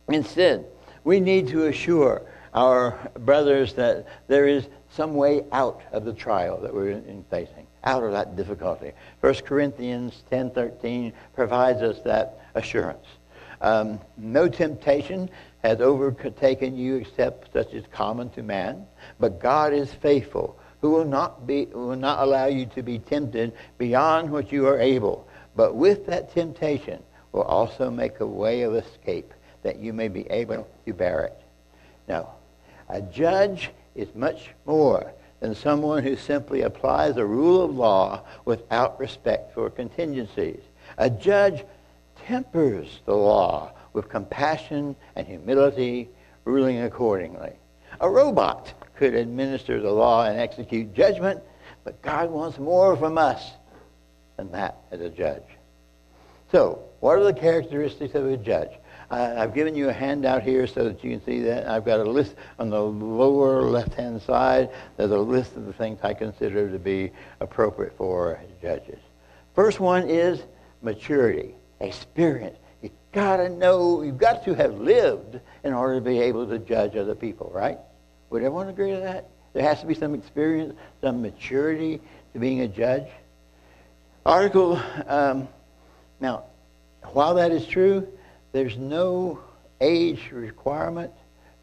Instead, 0.09 0.67
we 1.05 1.21
need 1.21 1.49
to 1.49 1.67
assure 1.67 2.23
our 2.55 2.99
brothers 3.21 3.75
that 3.75 4.07
there 4.27 4.49
is 4.49 4.67
some 4.91 5.15
way 5.15 5.45
out 5.53 5.83
of 5.93 6.05
the 6.05 6.13
trial 6.13 6.59
that 6.61 6.75
we're 6.75 6.91
in 6.91 7.25
facing, 7.31 7.67
out 7.85 8.03
of 8.03 8.13
that 8.13 8.37
difficulty. 8.37 8.93
1 9.21 9.35
Corinthians 9.45 10.23
10.13 10.31 11.13
provides 11.35 11.83
us 11.83 12.01
that 12.01 12.41
assurance. 12.55 13.07
Um, 13.61 14.01
no 14.17 14.49
temptation 14.49 15.29
has 15.63 15.81
overtaken 15.81 16.77
you 16.77 16.97
except 16.97 17.53
such 17.53 17.69
as 17.69 17.83
is 17.83 17.85
common 17.93 18.31
to 18.31 18.43
man, 18.43 18.87
but 19.19 19.41
God 19.41 19.73
is 19.73 19.93
faithful, 19.93 20.59
who 20.81 20.91
will 20.91 21.05
not, 21.05 21.47
be, 21.47 21.67
will 21.67 21.97
not 21.97 22.21
allow 22.21 22.47
you 22.47 22.67
to 22.67 22.83
be 22.83 22.99
tempted 23.01 23.53
beyond 23.77 24.31
what 24.31 24.53
you 24.53 24.67
are 24.67 24.79
able. 24.79 25.29
But 25.57 25.75
with 25.75 26.07
that 26.07 26.33
temptation, 26.33 27.03
will 27.33 27.43
also 27.43 27.91
make 27.91 28.21
a 28.21 28.27
way 28.27 28.63
of 28.63 28.75
escape 28.75 29.33
that 29.63 29.79
you 29.79 29.93
may 29.93 30.09
be 30.09 30.27
able 30.31 30.67
to 30.87 30.93
bear 30.93 31.25
it. 31.25 31.41
Now, 32.07 32.35
a 32.89 33.03
judge 33.03 33.71
is 33.95 34.15
much 34.15 34.51
more 34.65 35.13
than 35.41 35.55
someone 35.55 36.03
who 36.03 36.17
simply 36.17 36.63
applies 36.63 37.17
a 37.17 37.25
rule 37.25 37.63
of 37.63 37.75
law 37.75 38.23
without 38.45 38.99
respect 38.99 39.55
for 39.55 39.71
contingencies. 39.71 40.61
A 40.97 41.11
judge 41.11 41.65
tempers 42.27 43.01
the 43.05 43.15
law 43.15 43.73
with 43.93 44.09
compassion 44.09 44.97
and 45.17 45.27
humility, 45.27 46.09
ruling 46.45 46.83
accordingly. 46.83 47.53
A 48.01 48.09
robot 48.09 48.73
could 48.97 49.15
administer 49.15 49.81
the 49.81 49.91
law 49.91 50.25
and 50.25 50.39
execute 50.39 50.95
judgment, 50.95 51.41
but 51.85 52.01
God 52.03 52.31
wants 52.31 52.59
more 52.59 52.97
from 52.97 53.19
us 53.19 53.53
than 54.37 54.51
that 54.53 54.79
as 54.91 55.01
a 55.01 55.09
judge. 55.09 55.43
So, 56.51 56.88
what 57.01 57.19
are 57.19 57.25
the 57.25 57.33
characteristics 57.33 58.15
of 58.15 58.27
a 58.27 58.37
judge? 58.37 58.71
I've 59.11 59.55
given 59.55 59.75
you 59.75 59.89
a 59.89 59.93
handout 59.93 60.43
here 60.43 60.67
so 60.67 60.85
that 60.85 61.03
you 61.03 61.11
can 61.11 61.25
see 61.25 61.41
that. 61.41 61.67
I've 61.67 61.85
got 61.85 62.01
a 62.01 62.05
list 62.05 62.35
on 62.59 62.69
the 62.69 62.83
lower 62.83 63.63
left-hand 63.63 64.21
side. 64.21 64.71
There's 64.99 65.11
a 65.11 65.19
list 65.19 65.57
of 65.57 65.65
the 65.65 65.73
things 65.73 66.01
I 66.03 66.13
consider 66.13 66.71
to 66.71 66.79
be 66.79 67.11
appropriate 67.41 67.97
for 67.97 68.39
judges. 68.61 68.99
First 69.55 69.81
one 69.81 70.09
is 70.09 70.43
maturity, 70.83 71.55
experience. 71.81 72.59
You've 72.83 72.93
got 73.13 73.39
to 73.39 73.49
know, 73.49 74.03
you've 74.03 74.19
got 74.19 74.45
to 74.45 74.55
have 74.55 74.79
lived 74.79 75.41
in 75.65 75.73
order 75.73 75.95
to 75.95 76.01
be 76.03 76.21
able 76.21 76.47
to 76.47 76.59
judge 76.59 76.95
other 76.95 77.15
people, 77.15 77.51
right? 77.55 77.79
Would 78.31 78.43
everyone 78.43 78.69
agree 78.69 78.91
to 78.91 79.01
that? 79.01 79.31
There 79.55 79.63
has 79.63 79.81
to 79.81 79.87
be 79.87 79.95
some 79.95 80.15
experience, 80.15 80.75
some 81.01 81.23
maturity 81.23 82.01
to 82.35 82.39
being 82.39 82.61
a 82.61 82.69
judge. 82.69 83.07
Article, 84.27 84.81
um, 85.07 85.49
now, 86.21 86.45
while 87.13 87.35
that 87.35 87.53
is 87.53 87.67
true, 87.67 88.07
there's 88.53 88.77
no 88.77 89.41
age 89.81 90.31
requirement 90.33 91.13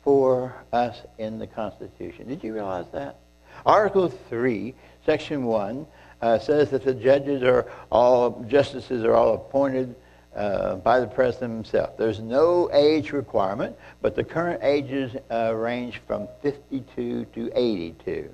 for 0.04 0.56
us 0.72 1.01
in 1.18 1.39
the 1.39 1.48
Constitution. 1.48 2.27
Did 2.27 2.44
you 2.44 2.54
realize 2.54 2.86
that? 2.94 3.20
Article 3.65 4.10
3, 4.10 4.74
Section 5.06 5.46
1, 5.46 5.88
uh, 6.22 6.39
says 6.39 6.70
that 6.70 6.84
the 6.84 6.94
judges 6.94 7.44
are 7.44 7.70
all, 7.92 8.44
justices 8.48 9.04
are 9.04 9.13
all 9.13 9.34
appointed 9.34 9.96
uh, 10.36 10.75
by 10.75 11.00
the 11.00 11.08
president 11.08 11.54
himself. 11.54 11.98
There's 11.98 12.20
no 12.20 12.70
age 12.74 13.12
requirement, 13.12 13.75
but 14.01 14.15
the 14.15 14.24
current 14.24 14.62
ages 14.63 15.15
uh, 15.32 15.54
range 15.56 16.01
from 16.06 16.27
52 16.42 17.25
to 17.25 17.51
82. 17.56 18.30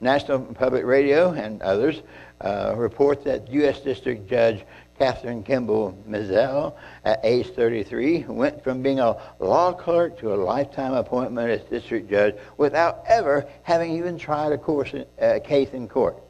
National 0.00 0.38
Public 0.40 0.84
Radio 0.84 1.32
and 1.32 1.60
others 1.62 2.02
uh, 2.40 2.74
report 2.76 3.24
that 3.24 3.50
U.S. 3.52 3.80
District 3.80 4.28
Judge 4.28 4.64
Kathryn 5.00 5.42
Kimball 5.46 5.96
Mizelle, 6.06 6.74
at 7.06 7.20
age 7.24 7.48
33, 7.54 8.26
went 8.28 8.62
from 8.62 8.82
being 8.82 9.00
a 9.00 9.16
law 9.38 9.72
clerk 9.72 10.18
to 10.18 10.34
a 10.34 10.36
lifetime 10.36 10.92
appointment 10.92 11.48
as 11.48 11.62
district 11.70 12.10
judge 12.10 12.34
without 12.58 13.02
ever 13.08 13.48
having 13.62 13.96
even 13.96 14.18
tried 14.18 14.52
a, 14.52 14.58
course, 14.58 14.92
a 15.18 15.40
case 15.40 15.70
in 15.70 15.88
court. 15.88 16.22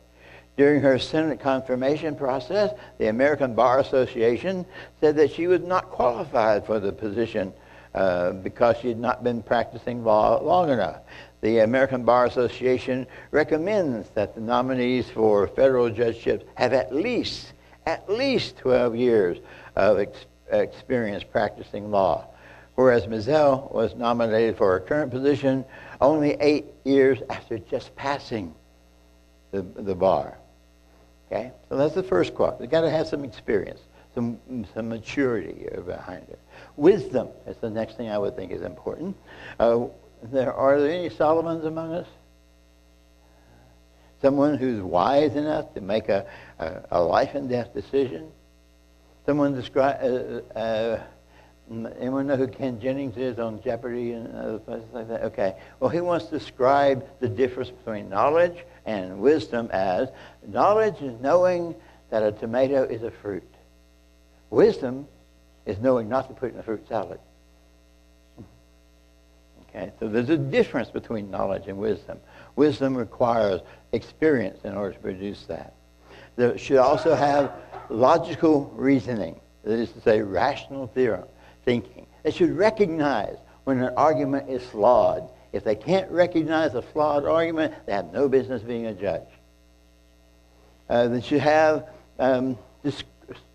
During 0.56 0.80
her 0.82 1.00
Senate 1.00 1.40
confirmation 1.40 2.14
process, 2.14 2.72
the 2.98 3.08
American 3.08 3.54
Bar 3.56 3.80
Association 3.80 4.64
said 5.00 5.16
that 5.16 5.32
she 5.32 5.48
was 5.48 5.62
not 5.62 5.90
qualified 5.90 6.64
for 6.64 6.78
the 6.78 6.92
position 6.92 7.52
uh, 7.92 8.30
because 8.34 8.76
she 8.76 8.88
had 8.88 9.00
not 9.00 9.24
been 9.24 9.42
practicing 9.42 10.04
law 10.04 10.40
long 10.40 10.70
enough. 10.70 11.00
The 11.40 11.60
American 11.60 12.04
Bar 12.04 12.26
Association 12.26 13.08
recommends 13.32 14.10
that 14.10 14.36
the 14.36 14.40
nominees 14.40 15.10
for 15.10 15.48
federal 15.48 15.90
judgeships 15.90 16.44
have 16.54 16.72
at 16.72 16.94
least 16.94 17.52
at 17.86 18.08
least 18.10 18.56
12 18.58 18.96
years 18.96 19.38
of 19.76 19.98
ex- 19.98 20.26
experience 20.50 21.24
practicing 21.24 21.90
law, 21.90 22.26
whereas 22.74 23.06
Mizelle 23.06 23.70
was 23.72 23.94
nominated 23.94 24.56
for 24.56 24.72
her 24.72 24.80
current 24.80 25.10
position 25.10 25.64
only 26.00 26.32
eight 26.40 26.66
years 26.84 27.18
after 27.28 27.58
just 27.58 27.94
passing 27.96 28.54
the, 29.50 29.62
the 29.62 29.94
bar. 29.94 30.38
Okay? 31.30 31.52
So 31.68 31.76
that's 31.76 31.94
the 31.94 32.02
first 32.02 32.34
quality. 32.34 32.64
You've 32.64 32.70
got 32.70 32.82
to 32.82 32.90
have 32.90 33.06
some 33.06 33.24
experience. 33.24 33.80
some, 34.14 34.38
some 34.74 34.88
maturity 34.88 35.68
behind 35.86 36.26
it. 36.28 36.38
Wisdom 36.76 37.28
is 37.46 37.56
the 37.58 37.70
next 37.70 37.96
thing 37.96 38.08
I 38.10 38.18
would 38.18 38.36
think 38.36 38.52
is 38.52 38.62
important. 38.62 39.16
Uh, 39.58 39.86
there, 40.24 40.52
are 40.52 40.80
there 40.80 40.90
any 40.90 41.08
Solomons 41.08 41.64
among 41.64 41.94
us? 41.94 42.06
Someone 44.22 44.58
who's 44.58 44.82
wise 44.82 45.34
enough 45.34 45.72
to 45.74 45.80
make 45.80 46.08
a, 46.08 46.26
a, 46.58 46.82
a 46.90 47.02
life 47.02 47.34
and 47.34 47.48
death 47.48 47.72
decision? 47.72 48.30
Someone 49.26 49.54
describe, 49.54 50.00
uh, 50.02 50.58
uh, 50.58 51.02
anyone 51.98 52.26
know 52.26 52.36
who 52.36 52.48
Ken 52.48 52.80
Jennings 52.80 53.16
is 53.16 53.38
on 53.38 53.62
Jeopardy 53.62 54.12
and 54.12 54.34
other 54.36 54.58
places 54.58 54.88
like 54.92 55.08
that? 55.08 55.22
Okay. 55.24 55.56
Well, 55.78 55.90
he 55.90 56.00
wants 56.00 56.26
to 56.26 56.38
describe 56.38 57.06
the 57.20 57.28
difference 57.28 57.70
between 57.70 58.08
knowledge 58.08 58.64
and 58.86 59.20
wisdom 59.20 59.68
as 59.72 60.08
knowledge 60.46 61.00
is 61.00 61.18
knowing 61.20 61.74
that 62.10 62.22
a 62.22 62.32
tomato 62.32 62.82
is 62.84 63.02
a 63.02 63.10
fruit. 63.10 63.48
Wisdom 64.50 65.06
is 65.64 65.78
knowing 65.78 66.08
not 66.08 66.28
to 66.28 66.34
put 66.34 66.52
in 66.52 66.58
a 66.58 66.62
fruit 66.62 66.86
salad. 66.88 67.20
Okay, 69.68 69.92
so 70.00 70.08
there's 70.08 70.30
a 70.30 70.36
difference 70.36 70.90
between 70.90 71.30
knowledge 71.30 71.68
and 71.68 71.78
wisdom. 71.78 72.18
Wisdom 72.60 72.94
requires 72.94 73.62
experience 73.92 74.60
in 74.64 74.74
order 74.74 74.92
to 74.92 75.00
produce 75.00 75.44
that. 75.46 75.72
There 76.36 76.58
should 76.58 76.76
also 76.76 77.14
have 77.14 77.54
logical 77.88 78.70
reasoning, 78.76 79.40
that 79.64 79.78
is 79.78 79.90
to 79.92 80.00
say, 80.02 80.20
rational 80.20 80.86
theorem, 80.88 81.24
thinking. 81.64 82.06
They 82.22 82.30
should 82.30 82.54
recognize 82.54 83.38
when 83.64 83.80
an 83.80 83.94
argument 83.96 84.50
is 84.50 84.62
flawed. 84.62 85.30
If 85.54 85.64
they 85.64 85.74
can't 85.74 86.10
recognize 86.10 86.74
a 86.74 86.82
flawed 86.82 87.24
argument, 87.24 87.72
they 87.86 87.94
have 87.94 88.12
no 88.12 88.28
business 88.28 88.60
being 88.60 88.84
a 88.84 88.92
judge. 88.92 89.30
Uh, 90.90 91.08
they 91.08 91.22
should 91.22 91.40
have 91.40 91.88
um, 92.18 92.58
dis- 92.82 93.04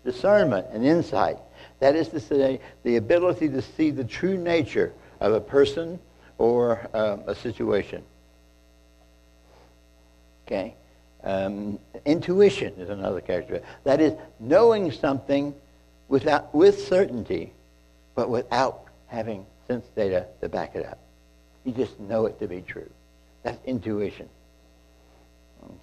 discernment 0.04 0.66
and 0.72 0.84
insight. 0.84 1.36
That 1.78 1.94
is 1.94 2.08
to 2.08 2.18
say, 2.18 2.58
the 2.82 2.96
ability 2.96 3.50
to 3.50 3.62
see 3.62 3.92
the 3.92 4.02
true 4.02 4.36
nature 4.36 4.92
of 5.20 5.32
a 5.32 5.40
person 5.40 6.00
or 6.38 6.90
um, 6.92 7.22
a 7.28 7.36
situation. 7.36 8.02
Okay? 10.46 10.74
Um, 11.24 11.78
intuition 12.04 12.74
is 12.78 12.88
another 12.88 13.20
characteristic. 13.20 13.68
That 13.84 14.00
is 14.00 14.14
knowing 14.38 14.92
something 14.92 15.54
without, 16.08 16.54
with 16.54 16.86
certainty, 16.86 17.52
but 18.14 18.30
without 18.30 18.84
having 19.08 19.44
sense 19.66 19.84
data 19.96 20.26
to 20.40 20.48
back 20.48 20.76
it 20.76 20.86
up. 20.86 20.98
You 21.64 21.72
just 21.72 21.98
know 21.98 22.26
it 22.26 22.38
to 22.38 22.46
be 22.46 22.60
true. 22.60 22.88
That's 23.42 23.58
intuition. 23.64 24.28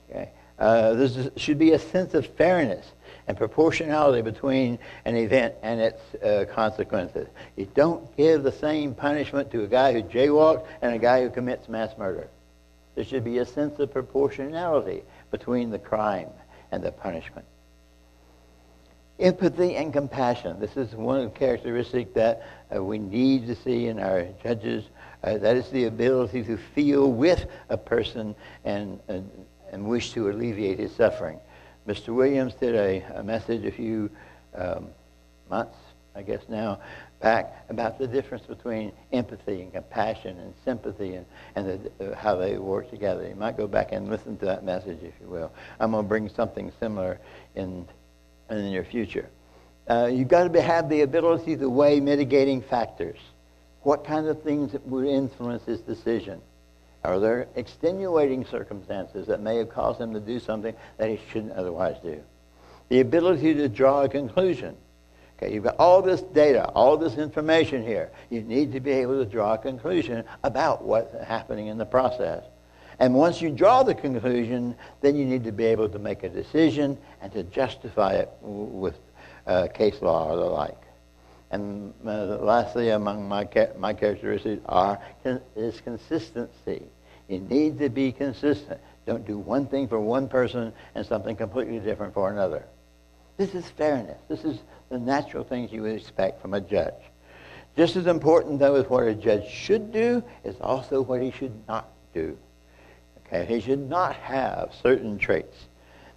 Okay? 0.10 0.30
Uh, 0.60 0.94
there 0.94 1.32
should 1.36 1.58
be 1.58 1.72
a 1.72 1.80
sense 1.80 2.14
of 2.14 2.26
fairness 2.26 2.86
and 3.28 3.36
proportionality 3.38 4.22
between 4.22 4.80
an 5.06 5.16
event 5.16 5.56
and 5.62 5.82
its 5.82 6.02
uh, 6.24 6.46
consequences. 6.54 7.28
You 7.56 7.68
don't 7.74 8.16
give 8.16 8.44
the 8.44 8.52
same 8.52 8.94
punishment 8.94 9.52
to 9.52 9.64
a 9.64 9.68
guy 9.68 9.94
who 9.94 10.04
jaywalked 10.04 10.66
and 10.82 10.94
a 10.94 11.00
guy 11.00 11.24
who 11.24 11.30
commits 11.30 11.68
mass 11.68 11.98
murder. 11.98 12.28
There 12.96 13.04
should 13.04 13.24
be 13.24 13.40
a 13.40 13.46
sense 13.46 13.80
of 13.80 13.92
proportionality 13.92 15.04
between 15.32 15.70
the 15.70 15.80
crime 15.80 16.30
and 16.72 16.84
the 16.84 16.92
punishment. 16.92 17.46
Empathy 19.20 19.76
and 19.76 19.94
compassion. 19.94 20.60
This 20.60 20.76
is 20.76 20.94
one 20.96 21.30
characteristic 21.32 22.14
that 22.16 22.48
uh, 22.76 22.84
we 22.84 22.98
need 22.98 23.48
to 23.48 23.56
see 23.56 23.88
in 23.88 24.00
our 24.00 24.26
judges. 24.44 24.86
Uh, 25.24 25.38
that 25.38 25.56
is 25.56 25.70
the 25.70 25.86
ability 25.86 26.44
to 26.44 26.58
feel 26.58 27.12
with 27.12 27.46
a 27.70 27.78
person 27.78 28.36
and, 28.66 29.00
and, 29.08 29.30
and 29.72 29.86
wish 29.86 30.12
to 30.14 30.30
alleviate 30.30 30.80
his 30.80 30.94
suffering. 30.96 31.40
Mr. 31.88 32.10
Williams 32.10 32.54
did 32.56 32.76
a, 32.76 33.04
a 33.16 33.24
message 33.24 33.66
a 33.66 33.72
few 33.72 34.10
um, 34.56 34.88
months, 35.50 35.78
I 36.16 36.22
guess 36.22 36.42
now, 36.50 36.80
back 37.24 37.66
about 37.70 37.98
the 37.98 38.06
difference 38.06 38.46
between 38.46 38.92
empathy 39.14 39.62
and 39.62 39.72
compassion 39.72 40.38
and 40.38 40.54
sympathy 40.66 41.16
and, 41.16 41.26
and 41.56 41.90
the, 41.98 42.12
uh, 42.12 42.16
how 42.16 42.36
they 42.36 42.58
work 42.58 42.90
together. 42.92 43.26
You 43.26 43.36
might 43.36 43.56
go 43.56 43.66
back 43.66 43.94
and 43.94 44.10
listen 44.10 44.38
to 44.40 44.46
that 44.46 44.66
message, 44.66 45.00
if 45.02 45.14
you 45.22 45.28
will. 45.28 45.52
I'm 45.80 45.92
going 45.92 46.04
to 46.04 46.08
bring 46.08 46.28
something 46.28 46.72
similar 46.82 47.20
in, 47.56 47.88
in 48.50 48.58
the 48.58 48.62
near 48.64 48.84
future. 48.84 49.30
Uh, 49.90 50.10
you've 50.12 50.28
got 50.28 50.52
to 50.52 50.62
have 50.62 50.90
the 50.90 51.02
ability 51.02 51.56
to 51.58 51.70
weigh 51.70 52.02
mitigating 52.02 52.62
factors. 52.62 53.20
What 53.84 54.04
kind 54.06 54.28
of 54.28 54.44
things 54.44 54.76
would 54.86 55.06
influence 55.06 55.64
his 55.64 55.80
decision? 55.80 56.42
Are 57.06 57.20
there 57.20 57.48
extenuating 57.56 58.46
circumstances 58.46 59.28
that 59.28 59.42
may 59.42 59.58
have 59.58 59.70
caused 59.70 60.00
him 60.00 60.14
to 60.14 60.20
do 60.20 60.40
something 60.40 60.76
that 60.98 61.10
he 61.10 61.20
shouldn't 61.32 61.54
otherwise 61.54 61.96
do? 62.04 62.22
The 62.90 63.00
ability 63.00 63.54
to 63.56 63.70
draw 63.70 64.04
a 64.04 64.10
conclusion. 64.10 64.76
Okay, 65.38 65.54
you've 65.54 65.64
got 65.64 65.76
all 65.78 66.02
this 66.02 66.22
data, 66.22 66.66
all 66.70 66.98
this 66.98 67.18
information 67.18 67.86
here. 67.86 68.12
You 68.30 68.42
need 68.42 68.72
to 68.74 68.80
be 68.80 68.92
able 68.92 69.24
to 69.24 69.30
draw 69.30 69.56
a 69.56 69.58
conclusion 69.58 70.24
about 70.44 70.84
what's 70.84 71.14
happening 71.26 71.68
in 71.68 71.78
the 71.78 71.86
process. 71.86 72.44
And 73.00 73.16
once 73.16 73.42
you 73.42 73.50
draw 73.50 73.84
the 73.84 73.96
conclusion, 73.96 74.76
then 75.02 75.16
you 75.16 75.26
need 75.26 75.44
to 75.46 75.52
be 75.52 75.66
able 75.66 75.90
to 75.90 76.00
make 76.00 76.24
a 76.24 76.30
decision 76.30 76.98
and 77.22 77.32
to 77.34 77.44
justify 77.44 78.14
it 78.14 78.30
with 78.42 78.96
uh, 79.48 79.68
case 79.74 80.02
law 80.02 80.32
or 80.32 80.38
the 80.38 80.46
like. 80.46 80.78
And 81.52 81.94
uh, 82.06 82.38
lastly, 82.38 82.90
among 82.90 83.28
my, 83.28 83.48
my 83.78 83.94
characteristics 83.94 84.62
are 84.68 85.00
is 85.56 85.82
consistency. 85.82 86.84
You 87.28 87.40
need 87.40 87.80
to 87.80 87.90
be 87.90 88.12
consistent. 88.12 88.80
Don't 89.06 89.26
do 89.26 89.38
one 89.38 89.68
thing 89.68 89.88
for 89.88 90.00
one 90.00 90.28
person 90.28 90.74
and 90.96 91.06
something 91.06 91.36
completely 91.36 91.80
different 91.80 92.14
for 92.14 92.32
another. 92.32 92.66
This 93.38 93.54
is 93.56 93.68
fairness. 93.70 94.20
This 94.30 94.44
is 94.44 94.60
the 94.94 95.00
natural 95.00 95.44
things 95.44 95.72
you 95.72 95.82
would 95.82 95.96
expect 95.96 96.40
from 96.40 96.54
a 96.54 96.62
judge. 96.62 96.94
Just 97.76 97.96
as 97.96 98.06
important, 98.06 98.60
though, 98.60 98.76
as 98.76 98.88
what 98.88 99.08
a 99.08 99.16
judge 99.16 99.50
should 99.50 99.92
do 99.92 100.24
is 100.44 100.56
also 100.62 101.02
what 101.02 101.20
he 101.22 101.32
should 101.32 101.68
not 101.68 101.90
do. 102.14 102.38
Okay, 103.26 103.46
he 103.46 103.60
should 103.60 103.90
not 103.90 104.16
have 104.16 104.72
certain 104.84 105.18
traits. 105.18 105.66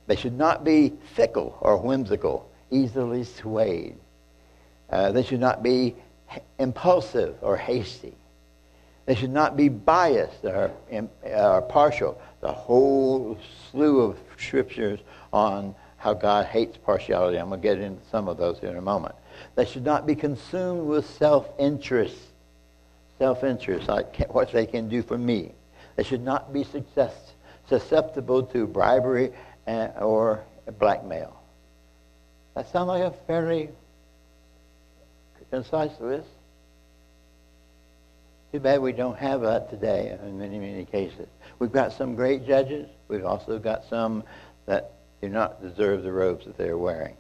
They 0.06 0.14
should 0.14 0.36
not 0.36 0.62
be 0.62 0.92
fickle 1.14 1.56
or 1.62 1.78
whimsical, 1.78 2.50
easily 2.70 3.24
swayed. 3.24 3.96
Uh, 4.90 5.10
they 5.10 5.22
should 5.22 5.40
not 5.40 5.62
be 5.62 5.96
impulsive 6.58 7.36
or 7.40 7.56
hasty. 7.56 8.14
They 9.06 9.14
should 9.14 9.32
not 9.32 9.56
be 9.56 9.70
biased 9.70 10.44
or, 10.44 10.70
or 11.24 11.62
partial. 11.62 12.20
The 12.42 12.52
whole 12.52 13.38
slew 13.70 14.00
of 14.00 14.18
scriptures 14.36 15.00
on 15.32 15.74
how 15.96 16.14
God 16.14 16.46
hates 16.46 16.76
partiality. 16.76 17.38
I'm 17.38 17.48
going 17.48 17.61
to 17.61 17.68
get 17.68 17.78
into 17.78 18.04
some 18.11 18.28
of 18.28 18.37
those 18.37 18.59
in 18.61 18.76
a 18.76 18.80
moment. 18.80 19.14
They 19.54 19.64
should 19.64 19.85
not 19.85 20.06
be 20.06 20.14
consumed 20.14 20.87
with 20.87 21.09
self-interest. 21.16 22.16
Self-interest, 23.18 23.88
like 23.88 24.26
what 24.28 24.52
they 24.52 24.66
can 24.66 24.88
do 24.88 25.02
for 25.02 25.16
me. 25.16 25.52
They 25.96 26.02
should 26.02 26.22
not 26.22 26.52
be 26.52 26.64
success, 26.64 27.14
susceptible 27.68 28.42
to 28.44 28.66
bribery 28.66 29.32
and, 29.66 29.92
or 29.98 30.44
blackmail. 30.78 31.40
That 32.54 32.70
sounds 32.70 32.88
like 32.88 33.02
a 33.02 33.14
fairly 33.26 33.70
concise 35.50 35.98
list. 36.00 36.28
Too 38.52 38.61
bad 38.61 38.80
we 38.80 38.92
don't 38.92 39.18
have 39.18 39.40
that 39.42 39.70
today 39.70 40.16
in 40.22 40.38
many, 40.38 40.59
many 40.59 40.85
cases. 40.85 41.26
We've 41.59 41.72
got 41.72 41.92
some 41.92 42.14
great 42.14 42.46
judges. 42.46 42.88
We've 43.09 43.24
also 43.24 43.59
got 43.59 43.85
some 43.88 44.24
that 44.66 44.92
do 45.20 45.29
not 45.29 45.62
deserve 45.62 46.02
the 46.02 46.12
robes 46.12 46.44
that 46.46 46.57
they're 46.57 46.79
wearing. 46.79 47.16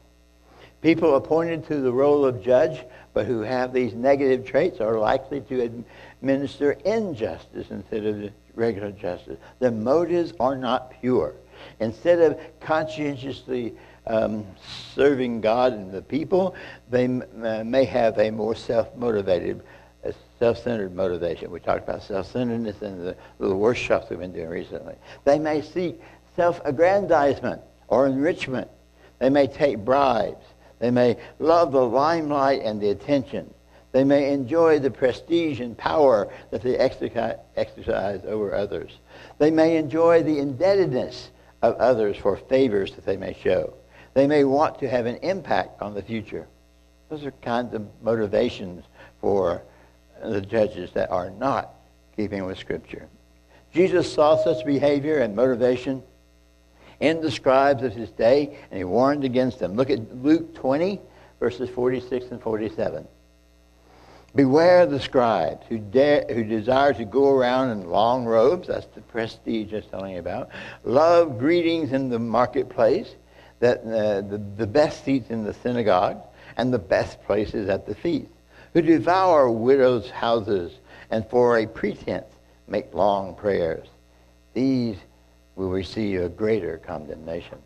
People 0.82 1.16
appointed 1.16 1.66
to 1.66 1.80
the 1.80 1.92
role 1.92 2.24
of 2.24 2.42
judge, 2.42 2.84
but 3.14 3.26
who 3.26 3.40
have 3.40 3.72
these 3.72 3.94
negative 3.94 4.46
traits, 4.46 4.80
are 4.80 4.98
likely 4.98 5.40
to 5.40 5.62
administer 5.62 6.72
injustice 6.72 7.70
instead 7.70 8.04
of 8.04 8.30
regular 8.54 8.92
justice. 8.92 9.38
The 9.58 9.70
motives 9.70 10.32
are 10.38 10.56
not 10.56 10.92
pure. 11.00 11.34
Instead 11.80 12.20
of 12.20 12.38
conscientiously 12.60 13.74
um, 14.06 14.46
serving 14.94 15.40
God 15.40 15.72
and 15.72 15.90
the 15.90 16.02
people, 16.02 16.54
they 16.90 17.06
uh, 17.06 17.64
may 17.64 17.84
have 17.84 18.18
a 18.18 18.30
more 18.30 18.54
self-motivated, 18.54 19.62
self-centered 20.38 20.94
motivation. 20.94 21.50
We 21.50 21.60
talked 21.60 21.88
about 21.88 22.02
self-centeredness 22.02 22.82
in 22.82 23.02
the 23.02 23.16
little 23.38 23.58
workshops 23.58 24.10
we've 24.10 24.18
been 24.18 24.32
doing 24.32 24.48
recently. 24.48 24.94
They 25.24 25.38
may 25.38 25.62
seek 25.62 26.00
self-aggrandizement 26.36 27.62
or 27.88 28.06
enrichment. 28.06 28.68
They 29.18 29.30
may 29.30 29.46
take 29.46 29.78
bribes. 29.78 30.44
They 30.78 30.90
may 30.90 31.16
love 31.38 31.72
the 31.72 31.86
limelight 31.86 32.62
and 32.62 32.80
the 32.80 32.90
attention. 32.90 33.52
They 33.92 34.04
may 34.04 34.32
enjoy 34.32 34.78
the 34.78 34.90
prestige 34.90 35.60
and 35.60 35.76
power 35.76 36.30
that 36.50 36.62
they 36.62 36.76
exercise 36.76 38.20
over 38.26 38.54
others. 38.54 38.92
They 39.38 39.50
may 39.50 39.76
enjoy 39.78 40.22
the 40.22 40.38
indebtedness 40.38 41.30
of 41.62 41.76
others 41.76 42.18
for 42.18 42.36
favors 42.36 42.92
that 42.92 43.06
they 43.06 43.16
may 43.16 43.32
show. 43.32 43.72
They 44.12 44.26
may 44.26 44.44
want 44.44 44.78
to 44.80 44.88
have 44.88 45.06
an 45.06 45.16
impact 45.16 45.80
on 45.80 45.94
the 45.94 46.02
future. 46.02 46.46
Those 47.08 47.24
are 47.24 47.30
kinds 47.30 47.72
of 47.72 47.86
motivations 48.02 48.84
for 49.20 49.62
the 50.22 50.42
judges 50.42 50.90
that 50.92 51.10
are 51.10 51.30
not 51.30 51.74
keeping 52.16 52.44
with 52.44 52.58
Scripture. 52.58 53.08
Jesus 53.72 54.12
saw 54.12 54.36
such 54.36 54.66
behavior 54.66 55.18
and 55.18 55.34
motivation 55.34 56.02
in 57.00 57.20
the 57.20 57.30
scribes 57.30 57.82
of 57.82 57.92
his 57.92 58.10
day, 58.10 58.56
and 58.70 58.78
he 58.78 58.84
warned 58.84 59.24
against 59.24 59.58
them. 59.58 59.74
Look 59.74 59.90
at 59.90 60.22
Luke 60.22 60.54
20, 60.54 61.00
verses 61.40 61.68
46 61.70 62.26
and 62.26 62.40
47. 62.40 63.06
Beware 64.34 64.84
the 64.84 65.00
scribes 65.00 65.64
who, 65.68 65.78
dare, 65.78 66.26
who 66.28 66.44
desire 66.44 66.92
to 66.92 67.04
go 67.06 67.30
around 67.30 67.70
in 67.70 67.88
long 67.88 68.26
robes. 68.26 68.68
That's 68.68 68.86
the 68.94 69.00
prestige 69.00 69.72
I 69.72 69.76
was 69.76 69.86
telling 69.86 70.12
you 70.12 70.18
about. 70.18 70.50
Love 70.84 71.38
greetings 71.38 71.92
in 71.92 72.10
the 72.10 72.18
marketplace, 72.18 73.14
that 73.60 73.78
uh, 73.80 74.20
the, 74.20 74.42
the 74.56 74.66
best 74.66 75.04
seats 75.04 75.30
in 75.30 75.44
the 75.44 75.54
synagogue, 75.54 76.20
and 76.58 76.72
the 76.72 76.78
best 76.78 77.22
places 77.24 77.70
at 77.70 77.86
the 77.86 77.94
feast. 77.94 78.30
Who 78.74 78.82
devour 78.82 79.50
widows' 79.50 80.10
houses, 80.10 80.72
and 81.10 81.26
for 81.30 81.58
a 81.58 81.66
pretense 81.66 82.26
make 82.68 82.92
long 82.92 83.34
prayers. 83.34 83.86
These 84.52 84.96
will 85.56 85.70
receive 85.70 86.22
a 86.22 86.28
greater 86.28 86.78
condemnation. 86.78 87.58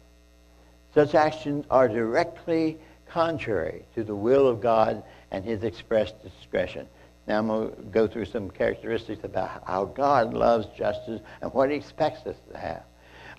Such 0.94 1.14
actions 1.14 1.66
are 1.70 1.88
directly 1.88 2.79
contrary 3.07 3.85
to 3.94 4.05
the 4.05 4.14
will 4.14 4.46
of 4.46 4.61
God 4.61 5.03
and 5.31 5.44
his 5.44 5.62
expressed 5.64 6.22
discretion. 6.22 6.88
Now 7.26 7.38
I'm 7.38 7.48
going 7.48 7.70
to 7.70 7.83
go 7.83 8.07
through 8.07 8.24
some 8.24 8.50
characteristics 8.50 9.24
about 9.24 9.62
how 9.66 9.85
God 9.85 10.33
loves 10.33 10.66
justice 10.76 11.20
and 11.42 11.53
what 11.53 11.70
he 11.70 11.76
expects 11.76 12.26
us 12.26 12.37
to 12.50 12.59
have. 12.59 12.83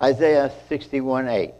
Isaiah 0.02 0.52
61 0.68 1.28
8. 1.28 1.52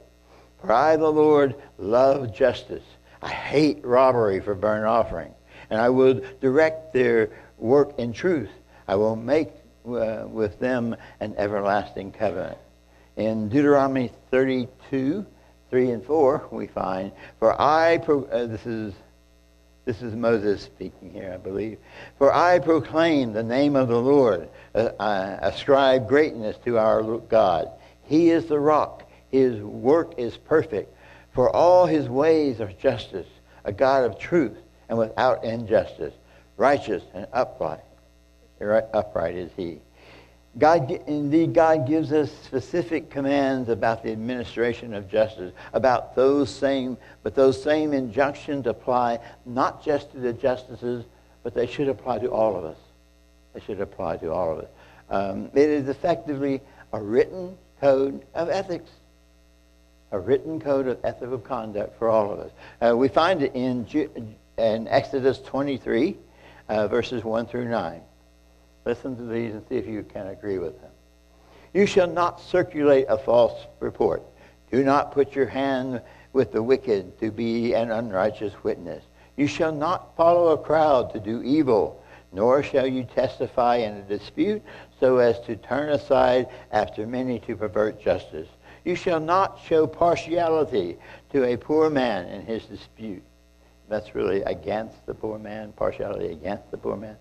For 0.61 0.72
I, 0.72 0.96
the 0.96 1.11
Lord, 1.11 1.57
love 1.78 2.35
justice. 2.35 2.85
I 3.20 3.28
hate 3.28 3.85
robbery 3.85 4.40
for 4.40 4.55
burnt 4.55 4.85
offering. 4.85 5.33
And 5.70 5.81
I 5.81 5.88
will 5.88 6.20
direct 6.40 6.92
their 6.92 7.31
work 7.59 7.98
in 7.98 8.12
truth. 8.12 8.50
I 8.87 8.96
will 8.96 9.16
make 9.16 9.50
uh, 9.87 10.24
with 10.26 10.59
them 10.59 10.96
an 11.20 11.35
everlasting 11.37 12.12
covenant. 12.12 12.59
In 13.16 13.48
Deuteronomy 13.48 14.11
32, 14.31 15.27
3 15.70 15.90
and 15.90 16.05
4, 16.05 16.48
we 16.51 16.66
find, 16.66 17.12
For 17.38 17.61
I, 17.61 17.98
pro- 17.98 18.25
uh, 18.25 18.46
this 18.46 18.66
is 18.66 18.94
this 19.85 20.01
is 20.01 20.14
Moses 20.14 20.62
speaking 20.62 21.11
here, 21.12 21.33
I 21.35 21.38
believe. 21.38 21.79
For 22.16 22.33
I 22.33 22.61
proclaim 22.61 23.33
the 23.33 23.42
name 23.42 23.75
of 23.75 23.88
the 23.88 24.01
Lord, 24.01 24.48
uh, 24.77 24.90
uh, 24.98 25.38
ascribe 25.42 26.07
greatness 26.07 26.57
to 26.64 26.79
our 26.79 27.18
God. 27.18 27.68
He 28.05 28.31
is 28.31 28.46
the 28.46 28.61
rock. 28.61 29.03
His 29.33 29.61
work 29.61 30.14
is 30.18 30.37
perfect. 30.37 30.94
For 31.33 31.51
all 31.51 31.87
his 31.87 32.09
ways 32.09 32.61
are 32.61 32.72
justice, 32.72 33.27
a 33.64 33.72
God 33.72 34.05
of 34.05 34.18
truth 34.18 34.59
and 34.88 34.98
without 34.98 35.42
injustice. 35.42 36.14
Righteous 36.57 37.03
and 37.12 37.27
upright, 37.33 37.81
upright 38.61 39.35
is 39.35 39.51
he. 39.57 39.81
God, 40.59 40.91
indeed, 41.07 41.55
God 41.55 41.87
gives 41.87 42.12
us 42.12 42.31
specific 42.45 43.09
commands 43.09 43.71
about 43.71 44.03
the 44.03 44.12
administration 44.12 44.93
of 44.93 45.09
justice, 45.09 45.55
about 45.73 46.15
those 46.15 46.55
same, 46.55 46.99
but 47.23 47.35
those 47.35 47.62
same 47.62 47.95
injunctions 47.95 48.67
apply 48.67 49.19
not 49.47 49.83
just 49.83 50.12
to 50.12 50.19
the 50.19 50.33
justices, 50.33 51.07
but 51.43 51.55
they 51.55 51.67
should 51.67 51.88
apply 51.88 52.19
to 52.19 52.31
all 52.31 52.55
of 52.55 52.65
us. 52.65 52.77
They 53.55 53.61
should 53.61 53.81
apply 53.81 54.19
to 54.19 54.33
all 54.33 54.53
of 54.53 54.59
us. 54.59 54.69
Um, 55.09 55.51
it 55.55 55.69
is 55.69 55.88
effectively 55.88 56.61
a 56.93 57.01
written 57.01 57.57
code 57.81 58.25
of 58.35 58.51
ethics, 58.51 58.91
a 60.11 60.19
written 60.19 60.61
code 60.61 60.87
of 60.87 60.99
ethical 61.03 61.38
conduct 61.38 61.99
for 61.99 62.11
all 62.11 62.31
of 62.31 62.41
us. 62.41 62.51
Uh, 62.81 62.95
we 62.95 63.09
find 63.09 63.43
it 63.43 63.55
in, 63.55 63.87
in 64.59 64.88
Exodus 64.88 65.38
23, 65.38 66.17
uh, 66.69 66.88
verses 66.88 67.25
1 67.25 67.47
through 67.47 67.69
9. 67.69 68.03
Listen 68.85 69.16
to 69.16 69.25
these 69.25 69.53
and 69.53 69.62
see 69.68 69.77
if 69.77 69.87
you 69.87 70.03
can 70.03 70.29
agree 70.29 70.59
with 70.59 70.81
them. 70.81 70.90
You 71.73 71.87
shall 71.87 72.09
not 72.09 72.40
circulate 72.40 73.07
a 73.09 73.16
false 73.16 73.66
report. 73.81 74.23
Do 74.71 74.83
not 74.83 75.12
put 75.12 75.35
your 75.35 75.47
hand 75.47 76.03
with 76.33 76.53
the 76.53 76.62
wicked 76.62 77.18
to 77.21 77.31
be 77.31 77.75
an 77.75 77.90
unrighteous 77.90 78.55
witness. 78.62 79.05
You 79.37 79.47
shall 79.47 79.73
not 79.73 80.16
follow 80.16 80.49
a 80.49 80.59
crowd 80.59 81.12
to 81.12 81.21
do 81.21 81.42
evil, 81.42 82.03
nor 82.33 82.62
shall 82.62 82.87
you 82.87 83.05
testify 83.05 83.77
in 83.77 83.95
a 83.95 84.03
dispute 84.03 84.62
so 84.99 85.18
as 85.18 85.38
to 85.40 85.57
turn 85.57 85.90
aside 85.90 86.49
after 86.71 87.07
many 87.07 87.38
to 87.40 87.57
pervert 87.57 88.01
justice. 88.01 88.49
You 88.85 88.95
shall 88.97 89.21
not 89.21 89.61
show 89.64 89.87
partiality 89.87 90.99
to 91.31 91.45
a 91.45 91.57
poor 91.57 91.88
man 91.88 92.27
in 92.27 92.45
his 92.45 92.64
dispute. 92.64 93.23
That's 93.88 94.14
really 94.14 94.42
against 94.42 95.05
the 95.07 95.14
poor 95.14 95.38
man, 95.38 95.73
partiality 95.73 96.33
against 96.33 96.71
the 96.71 96.79
poor 96.79 96.97
man. 96.97 97.16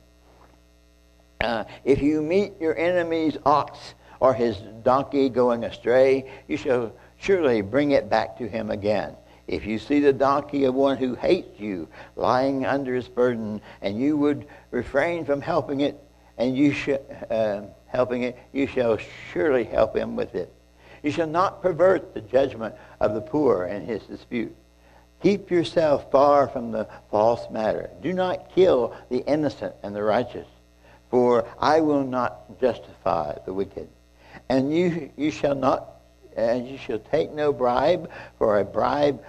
Uh, 1.43 1.63
if 1.83 2.01
you 2.01 2.21
meet 2.21 2.53
your 2.59 2.77
enemy's 2.77 3.37
ox 3.45 3.95
or 4.19 4.33
his 4.33 4.57
donkey 4.83 5.29
going 5.29 5.63
astray, 5.63 6.29
you 6.47 6.57
shall 6.57 6.93
surely 7.17 7.61
bring 7.61 7.91
it 7.91 8.09
back 8.09 8.37
to 8.37 8.47
him 8.47 8.69
again. 8.69 9.15
If 9.47 9.65
you 9.65 9.79
see 9.79 9.99
the 9.99 10.13
donkey 10.13 10.65
of 10.65 10.75
one 10.75 10.97
who 10.97 11.15
hates 11.15 11.59
you 11.59 11.87
lying 12.15 12.65
under 12.65 12.93
his 12.95 13.07
burden, 13.07 13.61
and 13.81 13.99
you 13.99 14.15
would 14.17 14.45
refrain 14.69 15.25
from 15.25 15.41
helping 15.41 15.81
it, 15.81 15.99
and 16.37 16.55
you 16.55 16.71
sh- 16.71 16.89
uh, 17.29 17.61
helping 17.87 18.23
it, 18.23 18.37
you 18.53 18.67
shall 18.67 18.97
surely 19.33 19.63
help 19.63 19.95
him 19.95 20.15
with 20.15 20.35
it. 20.35 20.53
You 21.03 21.11
shall 21.11 21.27
not 21.27 21.61
pervert 21.61 22.13
the 22.13 22.21
judgment 22.21 22.75
of 22.99 23.13
the 23.15 23.21
poor 23.21 23.65
in 23.65 23.83
his 23.85 24.03
dispute. 24.03 24.55
Keep 25.21 25.51
yourself 25.51 26.11
far 26.11 26.47
from 26.47 26.71
the 26.71 26.87
false 27.09 27.49
matter. 27.51 27.89
Do 28.01 28.13
not 28.13 28.53
kill 28.53 28.95
the 29.09 29.19
innocent 29.27 29.75
and 29.83 29.95
the 29.95 30.03
righteous 30.03 30.47
for 31.11 31.45
I 31.59 31.81
will 31.81 32.05
not 32.05 32.59
justify 32.59 33.37
the 33.45 33.53
wicked. 33.53 33.89
And 34.49 34.73
you, 34.75 35.11
you 35.17 35.29
shall 35.29 35.55
not, 35.55 35.97
and 36.35 36.67
you 36.67 36.77
shall 36.77 36.99
take 36.99 37.31
no 37.33 37.51
bribe, 37.51 38.09
for 38.37 38.59
a 38.59 38.65
bribe 38.65 39.21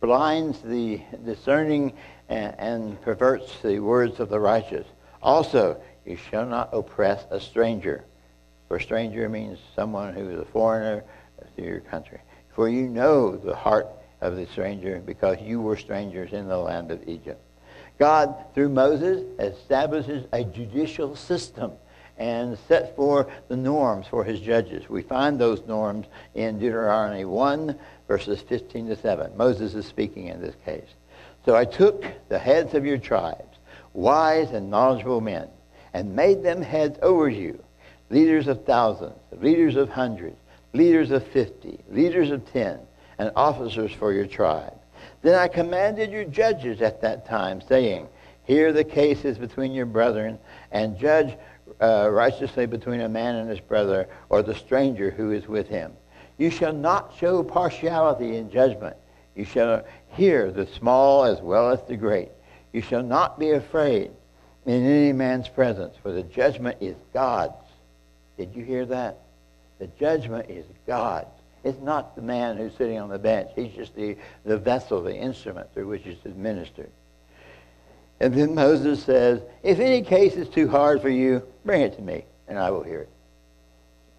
blinds 0.00 0.60
the 0.62 1.00
discerning 1.24 1.92
and, 2.28 2.54
and 2.58 3.00
perverts 3.02 3.60
the 3.62 3.78
words 3.78 4.18
of 4.18 4.28
the 4.28 4.40
righteous. 4.40 4.86
Also, 5.22 5.80
you 6.04 6.16
shall 6.16 6.44
not 6.44 6.70
oppress 6.72 7.24
a 7.30 7.40
stranger. 7.40 8.04
For 8.66 8.80
stranger 8.80 9.28
means 9.28 9.60
someone 9.76 10.12
who 10.14 10.28
is 10.28 10.40
a 10.40 10.44
foreigner 10.44 11.04
to 11.56 11.62
your 11.62 11.80
country. 11.80 12.18
For 12.54 12.68
you 12.68 12.88
know 12.88 13.36
the 13.36 13.54
heart 13.54 13.86
of 14.20 14.34
the 14.34 14.46
stranger 14.46 15.00
because 15.04 15.40
you 15.40 15.60
were 15.60 15.76
strangers 15.76 16.32
in 16.32 16.48
the 16.48 16.58
land 16.58 16.90
of 16.90 17.06
Egypt. 17.08 17.40
God, 17.98 18.34
through 18.54 18.70
Moses, 18.70 19.22
establishes 19.38 20.26
a 20.32 20.44
judicial 20.44 21.14
system 21.16 21.72
and 22.18 22.58
sets 22.68 22.94
forth 22.94 23.28
the 23.48 23.56
norms 23.56 24.06
for 24.06 24.24
his 24.24 24.40
judges. 24.40 24.88
We 24.88 25.02
find 25.02 25.38
those 25.38 25.62
norms 25.66 26.06
in 26.34 26.58
Deuteronomy 26.58 27.24
1, 27.24 27.78
verses 28.08 28.40
15 28.42 28.88
to 28.88 28.96
7. 28.96 29.36
Moses 29.36 29.74
is 29.74 29.86
speaking 29.86 30.28
in 30.28 30.40
this 30.40 30.54
case. 30.64 30.88
So 31.44 31.56
I 31.56 31.64
took 31.64 32.04
the 32.28 32.38
heads 32.38 32.74
of 32.74 32.86
your 32.86 32.98
tribes, 32.98 33.58
wise 33.92 34.50
and 34.50 34.70
knowledgeable 34.70 35.20
men, 35.20 35.48
and 35.94 36.14
made 36.14 36.42
them 36.42 36.62
heads 36.62 36.98
over 37.02 37.28
you, 37.28 37.62
leaders 38.10 38.46
of 38.46 38.64
thousands, 38.64 39.18
leaders 39.40 39.76
of 39.76 39.88
hundreds, 39.88 40.36
leaders 40.72 41.10
of 41.10 41.26
fifty, 41.28 41.80
leaders 41.90 42.30
of 42.30 42.50
ten, 42.52 42.78
and 43.18 43.30
officers 43.36 43.92
for 43.92 44.12
your 44.12 44.26
tribe. 44.26 44.78
Then 45.22 45.36
I 45.36 45.48
commanded 45.48 46.10
your 46.10 46.24
judges 46.24 46.82
at 46.82 47.00
that 47.02 47.26
time, 47.26 47.60
saying, 47.60 48.08
Hear 48.44 48.72
the 48.72 48.84
cases 48.84 49.38
between 49.38 49.72
your 49.72 49.86
brethren, 49.86 50.38
and 50.72 50.98
judge 50.98 51.36
uh, 51.80 52.08
righteously 52.10 52.66
between 52.66 53.00
a 53.00 53.08
man 53.08 53.36
and 53.36 53.48
his 53.48 53.60
brother, 53.60 54.08
or 54.28 54.42
the 54.42 54.54
stranger 54.54 55.10
who 55.10 55.30
is 55.30 55.46
with 55.46 55.68
him. 55.68 55.92
You 56.38 56.50
shall 56.50 56.72
not 56.72 57.14
show 57.18 57.42
partiality 57.44 58.36
in 58.36 58.50
judgment. 58.50 58.96
You 59.36 59.44
shall 59.44 59.84
hear 60.08 60.50
the 60.50 60.66
small 60.66 61.24
as 61.24 61.40
well 61.40 61.70
as 61.70 61.82
the 61.84 61.96
great. 61.96 62.30
You 62.72 62.82
shall 62.82 63.02
not 63.02 63.38
be 63.38 63.52
afraid 63.52 64.10
in 64.66 64.84
any 64.84 65.12
man's 65.12 65.48
presence, 65.48 65.94
for 66.02 66.12
the 66.12 66.22
judgment 66.22 66.78
is 66.80 66.96
God's. 67.12 67.54
Did 68.36 68.54
you 68.54 68.64
hear 68.64 68.86
that? 68.86 69.18
The 69.78 69.86
judgment 69.86 70.50
is 70.50 70.64
God's. 70.86 71.28
It's 71.64 71.80
not 71.80 72.16
the 72.16 72.22
man 72.22 72.56
who's 72.56 72.74
sitting 72.74 72.98
on 72.98 73.08
the 73.08 73.18
bench. 73.18 73.50
He's 73.54 73.72
just 73.72 73.94
the, 73.94 74.16
the 74.44 74.58
vessel, 74.58 75.02
the 75.02 75.14
instrument 75.14 75.72
through 75.72 75.88
which 75.88 76.06
it's 76.06 76.24
administered. 76.26 76.90
And 78.20 78.34
then 78.34 78.54
Moses 78.54 79.02
says, 79.02 79.42
If 79.62 79.78
any 79.78 80.02
case 80.02 80.34
is 80.34 80.48
too 80.48 80.68
hard 80.68 81.02
for 81.02 81.08
you, 81.08 81.42
bring 81.64 81.82
it 81.82 81.96
to 81.96 82.02
me, 82.02 82.24
and 82.48 82.58
I 82.58 82.70
will 82.70 82.82
hear 82.82 83.00
it. 83.00 83.08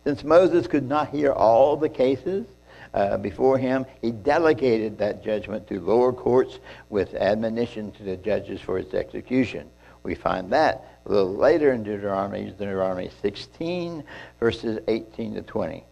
Since 0.04 0.24
Moses 0.24 0.68
could 0.68 0.88
not 0.88 1.10
hear 1.10 1.32
all 1.32 1.78
the 1.78 1.90
cases 1.90 2.46
uh, 2.94 3.18
before 3.18 3.58
him, 3.58 3.86
he 4.02 4.12
delegated 4.12 4.98
that 4.98 5.24
judgment 5.24 5.68
to 5.68 5.80
lower 5.80 6.12
courts 6.12 6.60
with 6.90 7.14
admonition 7.16 7.92
to 7.94 8.04
the 8.04 8.18
judges 8.18 8.60
for 8.60 8.78
its 8.78 8.94
execution. 8.94 9.70
We 10.04 10.16
find 10.16 10.52
that 10.52 11.00
a 11.06 11.10
little 11.10 11.36
later 11.36 11.72
in 11.72 11.84
Deuteronomy, 11.84 12.52
Deuteronomy 12.52 13.10
16, 13.22 14.04
verses 14.40 14.80
18 14.88 15.36
to 15.36 15.42
20. 15.42 15.86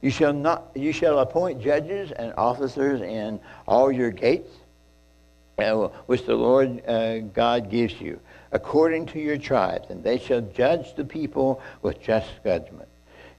You 0.00 0.10
shall, 0.10 0.32
not, 0.32 0.70
you 0.74 0.92
shall 0.92 1.18
appoint 1.18 1.60
judges 1.60 2.12
and 2.12 2.32
officers 2.36 3.00
in 3.00 3.40
all 3.66 3.90
your 3.90 4.10
gates, 4.10 4.50
uh, 5.58 5.88
which 6.06 6.24
the 6.24 6.36
Lord 6.36 6.86
uh, 6.86 7.18
God 7.18 7.68
gives 7.68 8.00
you, 8.00 8.20
according 8.52 9.06
to 9.06 9.18
your 9.18 9.38
tribes, 9.38 9.90
and 9.90 10.04
they 10.04 10.18
shall 10.18 10.40
judge 10.40 10.94
the 10.94 11.04
people 11.04 11.60
with 11.82 12.00
just 12.00 12.28
judgment. 12.44 12.88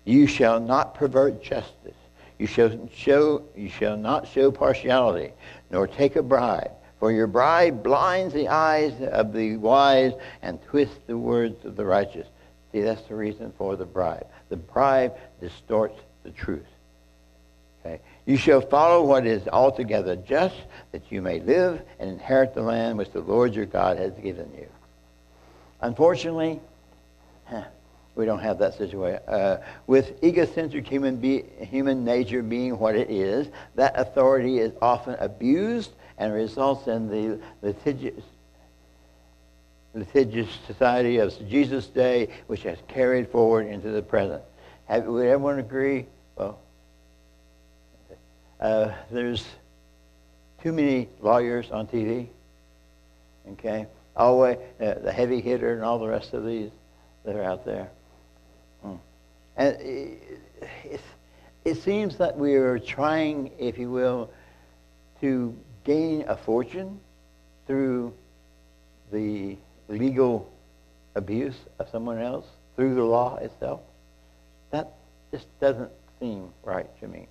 You 0.03 0.27
shall 0.27 0.59
not 0.59 0.95
pervert 0.95 1.41
justice. 1.41 1.95
You 2.39 2.47
shall, 2.47 2.89
show, 2.93 3.43
you 3.55 3.69
shall 3.69 3.97
not 3.97 4.27
show 4.27 4.51
partiality, 4.51 5.31
nor 5.69 5.87
take 5.87 6.15
a 6.15 6.23
bribe, 6.23 6.71
For 6.99 7.11
your 7.11 7.27
bribe 7.27 7.83
blinds 7.83 8.33
the 8.33 8.49
eyes 8.49 8.93
of 9.01 9.31
the 9.33 9.55
wise 9.57 10.13
and 10.41 10.61
twists 10.63 10.99
the 11.07 11.17
words 11.17 11.63
of 11.63 11.77
the 11.77 11.85
righteous. 11.85 12.27
See, 12.71 12.81
that's 12.81 13.01
the 13.03 13.15
reason 13.15 13.53
for 13.57 13.75
the 13.75 13.85
bribe. 13.85 14.27
The 14.49 14.57
bribe 14.57 15.17
distorts 15.41 15.99
the 16.23 16.31
truth. 16.31 16.65
Okay? 17.85 17.99
You 18.25 18.37
shall 18.37 18.61
follow 18.61 19.03
what 19.03 19.25
is 19.25 19.47
altogether 19.47 20.15
just, 20.15 20.55
that 20.91 21.11
you 21.11 21.21
may 21.21 21.39
live 21.39 21.81
and 21.99 22.09
inherit 22.09 22.53
the 22.53 22.61
land 22.61 22.97
which 22.97 23.11
the 23.11 23.21
Lord 23.21 23.53
your 23.53 23.65
God 23.65 23.97
has 23.97 24.13
given 24.13 24.51
you. 24.57 24.67
Unfortunately, 25.81 26.59
we 28.15 28.25
don't 28.25 28.39
have 28.39 28.59
that 28.59 28.77
situation. 28.77 29.21
Uh, 29.27 29.61
with 29.87 30.21
egocentric 30.23 30.85
human, 30.85 31.15
be, 31.15 31.45
human 31.61 32.03
nature 32.03 32.43
being 32.43 32.77
what 32.77 32.95
it 32.95 33.09
is, 33.09 33.47
that 33.75 33.97
authority 33.97 34.59
is 34.59 34.73
often 34.81 35.15
abused 35.19 35.91
and 36.17 36.33
results 36.33 36.87
in 36.87 37.07
the 37.07 37.39
litigious, 37.61 38.21
litigious 39.93 40.49
society 40.67 41.17
of 41.17 41.33
Jesus' 41.47 41.87
day, 41.87 42.27
which 42.47 42.63
has 42.63 42.77
carried 42.89 43.29
forward 43.29 43.67
into 43.67 43.89
the 43.89 44.01
present. 44.01 44.43
Have, 44.89 45.05
would 45.05 45.25
everyone 45.27 45.59
agree? 45.59 46.07
Well, 46.35 46.59
uh, 48.59 48.91
there's 49.11 49.45
too 50.63 50.73
many 50.73 51.07
lawyers 51.21 51.69
on 51.71 51.87
TV. 51.87 52.27
Okay, 53.51 53.85
always 54.15 54.57
uh, 54.81 54.95
the 54.95 55.11
heavy 55.11 55.41
hitter 55.41 55.73
and 55.73 55.83
all 55.83 55.99
the 55.99 56.07
rest 56.07 56.33
of 56.33 56.43
these 56.43 56.71
that 57.23 57.35
are 57.35 57.43
out 57.43 57.65
there. 57.65 57.89
Hmm. 58.81 58.95
And 59.57 59.79
it, 59.79 61.01
it 61.65 61.77
seems 61.77 62.17
that 62.17 62.35
we 62.35 62.55
are 62.55 62.79
trying, 62.79 63.51
if 63.59 63.77
you 63.77 63.91
will, 63.91 64.31
to 65.21 65.55
gain 65.83 66.25
a 66.27 66.35
fortune 66.35 66.99
through 67.67 68.11
the 69.11 69.55
legal 69.87 70.51
abuse 71.15 71.57
of 71.77 71.89
someone 71.89 72.19
else, 72.19 72.47
through 72.75 72.95
the 72.95 73.03
law 73.03 73.35
itself. 73.37 73.81
Just 75.31 75.47
doesn't 75.59 75.91
seem 76.19 76.49
right 76.63 76.87
to 76.99 77.07
me. 77.07 77.27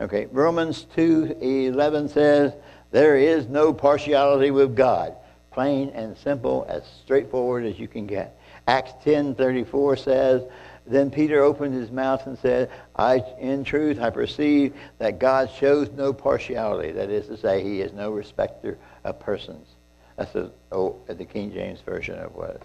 Okay. 0.00 0.26
Romans 0.26 0.86
2.11 0.96 2.10
says, 2.10 2.52
there 2.90 3.16
is 3.16 3.48
no 3.48 3.72
partiality 3.72 4.50
with 4.50 4.76
God. 4.76 5.14
Plain 5.50 5.90
and 5.90 6.16
simple, 6.16 6.64
as 6.68 6.84
straightforward 7.02 7.64
as 7.64 7.78
you 7.78 7.88
can 7.88 8.06
get. 8.06 8.38
Acts 8.68 8.92
10.34 9.04 9.98
says, 9.98 10.42
then 10.86 11.10
Peter 11.10 11.42
opened 11.42 11.74
his 11.74 11.90
mouth 11.90 12.26
and 12.26 12.38
said, 12.38 12.70
I, 12.96 13.24
in 13.38 13.64
truth, 13.64 14.00
I 14.00 14.10
perceive 14.10 14.74
that 14.98 15.18
God 15.18 15.50
shows 15.50 15.90
no 15.90 16.12
partiality. 16.12 16.92
That 16.92 17.10
is 17.10 17.26
to 17.26 17.36
say, 17.36 17.62
he 17.62 17.80
is 17.80 17.92
no 17.92 18.12
respecter 18.12 18.78
of 19.04 19.18
persons. 19.18 19.66
That's 20.16 20.32
the, 20.32 20.50
oh, 20.72 20.96
the 21.06 21.24
King 21.24 21.52
James 21.52 21.80
Version 21.80 22.18
of 22.18 22.34
what. 22.34 22.62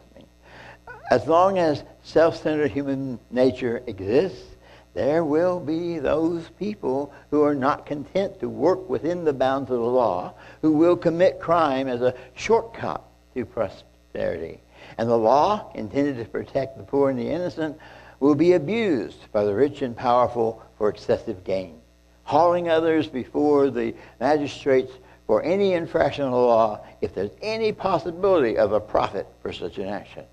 As 1.10 1.28
long 1.28 1.60
as 1.60 1.84
self-centered 2.04 2.72
human 2.72 3.20
nature 3.30 3.84
exists, 3.88 4.56
there 4.94 5.24
will 5.24 5.60
be 5.60 6.00
those 6.00 6.50
people 6.60 7.14
who 7.32 7.44
are 7.44 7.56
not 7.56 7.86
content 7.86 8.40
to 8.40 8.50
work 8.50 8.90
within 8.90 9.24
the 9.24 9.34
bounds 9.34 9.72
of 9.72 9.80
the 9.80 9.86
law, 9.86 10.34
who 10.62 10.72
will 10.74 10.96
commit 10.96 11.40
crime 11.40 11.88
as 11.88 12.02
a 12.02 12.14
shortcut 12.36 13.04
to 13.34 13.46
prosperity. 13.46 14.62
And 14.98 15.10
the 15.10 15.18
law, 15.18 15.72
intended 15.74 16.18
to 16.18 16.26
protect 16.26 16.78
the 16.78 16.84
poor 16.84 17.10
and 17.10 17.18
the 17.18 17.30
innocent, 17.30 17.78
will 18.20 18.36
be 18.36 18.54
abused 18.54 19.32
by 19.32 19.44
the 19.44 19.54
rich 19.54 19.82
and 19.82 19.98
powerful 19.98 20.62
for 20.78 20.90
excessive 20.90 21.44
gain, 21.44 21.80
hauling 22.24 22.70
others 22.70 23.08
before 23.08 23.70
the 23.70 23.96
magistrates 24.20 24.94
for 25.26 25.42
any 25.44 25.74
infraction 25.74 26.26
of 26.26 26.32
the 26.32 26.38
law 26.38 26.86
if 27.02 27.16
there's 27.16 27.32
any 27.42 27.72
possibility 27.72 28.58
of 28.58 28.74
a 28.74 28.80
profit 28.80 29.28
for 29.42 29.52
such 29.52 29.78
an 29.78 29.88
action. 29.88 30.24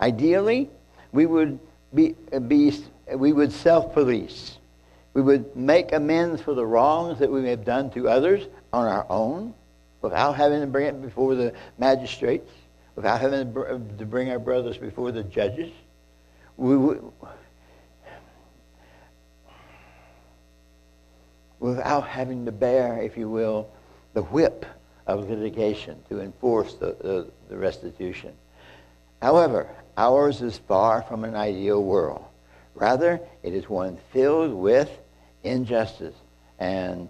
Ideally, 0.00 0.70
we 1.12 1.26
would 1.26 1.58
be, 1.94 2.14
be 2.46 2.72
we 3.14 3.32
would 3.32 3.52
self-police. 3.52 4.58
We 5.12 5.22
would 5.22 5.56
make 5.56 5.92
amends 5.92 6.40
for 6.40 6.54
the 6.54 6.64
wrongs 6.64 7.18
that 7.18 7.30
we 7.30 7.40
may 7.40 7.50
have 7.50 7.64
done 7.64 7.90
to 7.90 8.08
others 8.08 8.46
on 8.72 8.86
our 8.86 9.06
own 9.10 9.54
without 10.02 10.36
having 10.36 10.60
to 10.60 10.66
bring 10.66 10.86
it 10.86 11.02
before 11.02 11.34
the 11.34 11.52
magistrates, 11.78 12.50
without 12.94 13.20
having 13.20 13.52
to 13.52 14.06
bring 14.06 14.30
our 14.30 14.38
brothers 14.38 14.78
before 14.78 15.12
the 15.12 15.24
judges 15.24 15.72
we, 16.60 16.98
without 21.58 22.06
having 22.06 22.44
to 22.44 22.52
bear, 22.52 23.00
if 23.02 23.16
you 23.16 23.30
will, 23.30 23.70
the 24.12 24.22
whip 24.22 24.66
of 25.06 25.28
litigation 25.28 25.98
to 26.08 26.20
enforce 26.20 26.74
the, 26.74 26.96
the, 27.00 27.30
the 27.48 27.56
restitution. 27.56 28.34
However, 29.20 29.68
ours 29.96 30.40
is 30.40 30.58
far 30.58 31.02
from 31.02 31.24
an 31.24 31.34
ideal 31.34 31.82
world. 31.82 32.24
Rather, 32.74 33.20
it 33.42 33.52
is 33.52 33.68
one 33.68 33.98
filled 34.12 34.52
with 34.52 34.90
injustice 35.42 36.14
and 36.58 37.08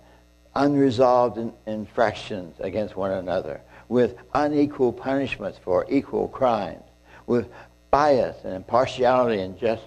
unresolved 0.55 1.38
in, 1.38 1.53
infractions 1.66 2.57
against 2.61 2.96
one 2.96 3.12
another, 3.12 3.61
with 3.88 4.16
unequal 4.35 4.92
punishments 4.92 5.59
for 5.59 5.87
equal 5.88 6.29
crimes, 6.29 6.83
with 7.27 7.49
bias 7.90 8.37
and 8.44 8.55
impartiality 8.55 9.40
and 9.42 9.59
just, 9.59 9.85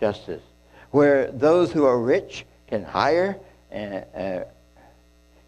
justice, 0.00 0.42
where 0.90 1.30
those 1.32 1.72
who 1.72 1.84
are 1.84 2.00
rich 2.00 2.44
can 2.68 2.84
hire 2.84 3.36
and 3.70 4.04
uh, 4.14 4.44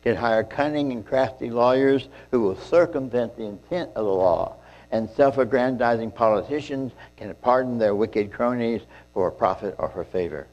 can 0.02 0.16
hire 0.16 0.42
cunning 0.42 0.92
and 0.92 1.06
crafty 1.06 1.50
lawyers 1.50 2.08
who 2.30 2.40
will 2.40 2.56
circumvent 2.56 3.36
the 3.36 3.44
intent 3.44 3.90
of 3.94 4.04
the 4.04 4.12
law, 4.12 4.56
and 4.92 5.08
self-aggrandizing 5.10 6.10
politicians 6.10 6.92
can 7.16 7.34
pardon 7.42 7.78
their 7.78 7.94
wicked 7.94 8.32
cronies 8.32 8.82
for 9.14 9.30
profit 9.30 9.74
or 9.78 9.88
for 9.88 10.04
favor. 10.04 10.46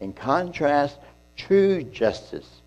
In 0.00 0.12
contrast, 0.12 0.98
true 1.36 1.82
justice 1.82 2.62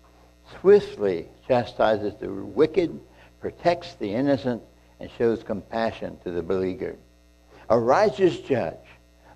swiftly 0.60 1.28
chastises 1.46 2.14
the 2.20 2.30
wicked, 2.30 3.00
protects 3.40 3.94
the 3.94 4.12
innocent, 4.12 4.62
and 4.98 5.10
shows 5.16 5.42
compassion 5.42 6.18
to 6.24 6.30
the 6.30 6.42
beleaguered. 6.42 6.98
A 7.70 7.78
righteous 7.78 8.38
judge 8.40 8.74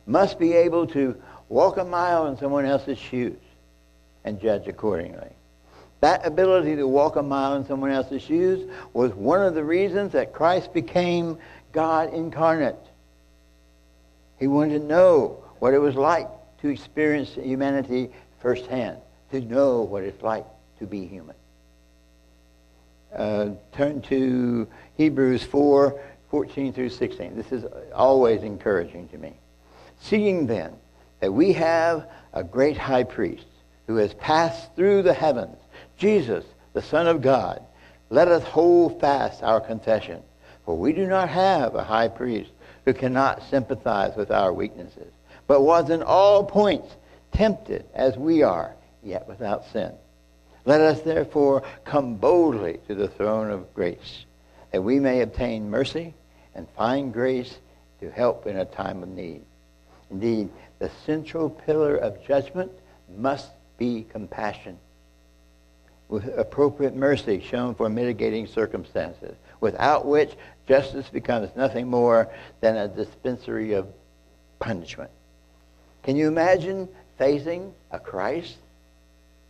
must 0.07 0.39
be 0.39 0.53
able 0.53 0.87
to 0.89 1.21
walk 1.49 1.79
a 1.79 1.85
mile 1.85 2.27
in 2.27 2.37
someone 2.37 2.67
else's 2.67 2.99
shoes 2.99 3.39
and 4.25 4.41
judge 4.41 4.67
accordingly. 4.67 5.31
That 6.05 6.27
ability 6.27 6.77
to 6.77 6.87
walk 6.87 7.17
a 7.17 7.23
mile 7.23 7.57
in 7.57 7.65
someone 7.65 7.91
else's 7.91 8.21
shoes 8.21 8.71
was 8.93 9.15
one 9.15 9.41
of 9.41 9.55
the 9.55 9.65
reasons 9.65 10.13
that 10.13 10.35
Christ 10.35 10.75
became 10.75 11.39
God 11.73 12.13
incarnate. 12.13 12.77
He 14.39 14.47
wanted 14.47 14.81
to 14.81 14.85
know 14.85 15.43
what 15.61 15.73
it 15.73 15.79
was 15.79 15.95
like 15.95 16.29
to 16.61 16.69
experience 16.69 17.33
humanity 17.33 18.11
firsthand, 18.43 18.99
to 19.31 19.41
know 19.41 19.81
what 19.81 20.03
it's 20.03 20.23
like 20.23 20.45
to 20.79 20.87
be 20.87 21.07
human. 21.07 21.37
Uh, 23.17 23.53
turn 23.73 24.03
to 24.03 24.69
Hebrews 24.99 25.43
4 25.45 25.99
14 26.31 26.75
through 26.75 26.91
16. 26.91 27.35
This 27.35 27.51
is 27.51 27.65
always 27.95 28.43
encouraging 28.43 29.09
to 29.09 29.17
me. 29.17 29.33
Seeing 30.01 30.49
then 30.49 30.75
that 31.21 31.33
we 31.33 31.55
have 31.55 32.07
a 32.35 32.45
great 32.45 32.77
high 32.77 33.05
priest 33.05 33.47
who 33.87 33.97
has 33.97 34.13
passed 34.13 34.77
through 34.77 35.03
the 35.03 35.15
heavens, 35.15 35.57
Jesus, 35.97 36.45
the 36.73 36.83
Son 36.83 37.07
of 37.07 37.23
God, 37.23 37.63
let 38.11 38.29
us 38.29 38.43
hold 38.45 39.01
fast 39.01 39.43
our 39.43 39.61
confession. 39.61 40.23
For 40.65 40.77
we 40.77 40.93
do 40.93 41.07
not 41.07 41.29
have 41.29 41.75
a 41.75 41.85
high 41.85 42.09
priest 42.09 42.51
who 42.85 42.95
cannot 42.95 43.43
sympathize 43.51 44.17
with 44.17 44.31
our 44.31 44.53
weaknesses, 44.53 45.13
but 45.47 45.63
was 45.63 45.91
in 45.91 46.03
all 46.03 46.45
points 46.45 46.95
tempted 47.33 47.85
as 47.95 48.17
we 48.17 48.43
are, 48.43 48.75
yet 49.03 49.29
without 49.29 49.67
sin. 49.73 49.93
Let 50.65 50.81
us 50.81 51.03
therefore 51.03 51.63
come 51.85 52.15
boldly 52.17 52.79
to 52.89 52.95
the 52.95 53.09
throne 53.09 53.51
of 53.51 53.73
grace, 53.75 54.25
that 54.73 54.83
we 54.83 54.99
may 54.99 55.21
obtain 55.21 55.71
mercy 55.71 56.15
and 56.55 56.67
find 56.71 57.13
grace 57.13 57.59
to 58.01 58.11
help 58.11 58.47
in 58.47 58.57
a 58.57 58.65
time 58.65 59.03
of 59.03 59.09
need. 59.09 59.43
Indeed, 60.11 60.51
the 60.79 60.91
central 61.05 61.51
pillar 61.51 61.97
of 61.97 62.25
judgment 62.27 62.73
must 63.17 63.51
be 63.77 64.07
compassion, 64.11 64.79
with 66.09 66.27
appropriate 66.39 66.95
mercy 66.95 67.41
shown 67.41 67.75
for 67.75 67.89
mitigating 67.89 68.47
circumstances, 68.47 69.35
without 69.61 70.07
which 70.07 70.35
justice 70.69 71.09
becomes 71.09 71.49
nothing 71.57 71.89
more 71.89 72.31
than 72.61 72.77
a 72.77 72.89
dispensary 72.89 73.73
of 73.73 73.89
punishment. 74.59 75.11
Can 76.03 76.17
you 76.17 76.29
imagine 76.29 76.89
facing 77.19 77.73
a 77.91 77.99
Christ 77.99 78.57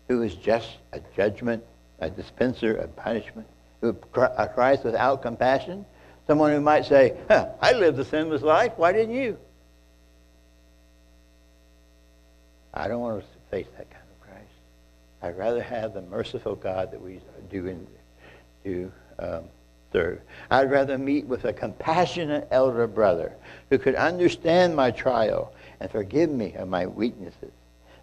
who 0.09 0.23
is 0.23 0.35
just 0.35 0.69
a 0.93 1.01
judgment, 1.17 1.65
a 1.99 2.09
dispenser 2.11 2.77
of 2.77 2.95
punishment, 2.97 3.49
a 3.83 4.49
Christ 4.55 4.85
without 4.85 5.23
compassion? 5.23 5.85
Someone 6.27 6.53
who 6.53 6.61
might 6.61 6.87
say, 6.87 7.17
huh, 7.29 7.49
I 7.61 7.73
lived 7.73 7.99
a 7.99 8.05
sinless 8.05 8.43
life. 8.43 8.73
Why 8.77 8.93
didn't 8.93 9.15
you? 9.15 9.37
I 12.73 12.89
don't 12.89 13.01
want 13.01 13.21
to 13.21 13.27
face 13.51 13.67
that 13.77 13.91
kind. 13.91 14.04
I'd 15.25 15.39
rather 15.39 15.63
have 15.63 15.95
the 15.95 16.03
merciful 16.03 16.55
God 16.55 16.93
that 16.93 17.01
we 17.01 17.19
do 17.51 17.87
to 18.63 18.93
um, 19.19 19.45
serve. 19.91 20.21
I'd 20.51 20.71
rather 20.71 20.99
meet 20.99 21.25
with 21.25 21.47
a 21.47 21.53
compassionate 21.53 22.47
elder 22.51 22.87
brother 22.87 23.33
who 23.71 23.79
could 23.79 23.95
understand 23.95 24.77
my 24.77 24.91
trial 24.91 25.55
and 25.81 25.91
forgive 25.91 26.29
me 26.29 26.53
of 26.57 26.69
my 26.69 26.87
weaknesses. 26.87 27.53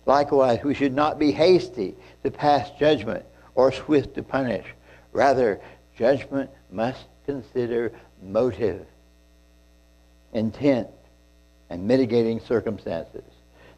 Likewise, 0.08 0.64
we 0.64 0.74
should 0.74 0.96
not 0.96 1.20
be 1.20 1.32
hasty 1.32 1.94
to 2.24 2.32
pass 2.32 2.72
judgment 2.80 3.24
or 3.54 3.72
swift 3.72 4.16
to 4.16 4.24
punish. 4.24 4.66
Rather, 5.12 5.62
judgment 5.96 6.50
must 6.72 7.04
consider 7.28 7.92
motive, 8.24 8.84
intent, 10.34 10.88
and 11.70 11.88
mitigating 11.88 12.40
circumstances. 12.40 13.22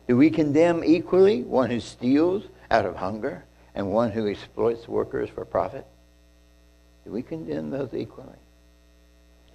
Do 0.07 0.15
we 0.15 0.29
condemn 0.29 0.81
equally 0.85 1.43
one 1.43 1.71
who 1.71 1.81
steals 1.81 2.45
out 2.73 2.85
of 2.85 2.95
hunger 2.95 3.45
and 3.75 3.91
one 3.91 4.11
who 4.11 4.27
exploits 4.27 4.87
workers 4.87 5.29
for 5.29 5.45
profit? 5.45 5.85
Do 7.05 7.11
we 7.11 7.21
condemn 7.21 7.69
those 7.69 7.93
equally? 7.93 8.35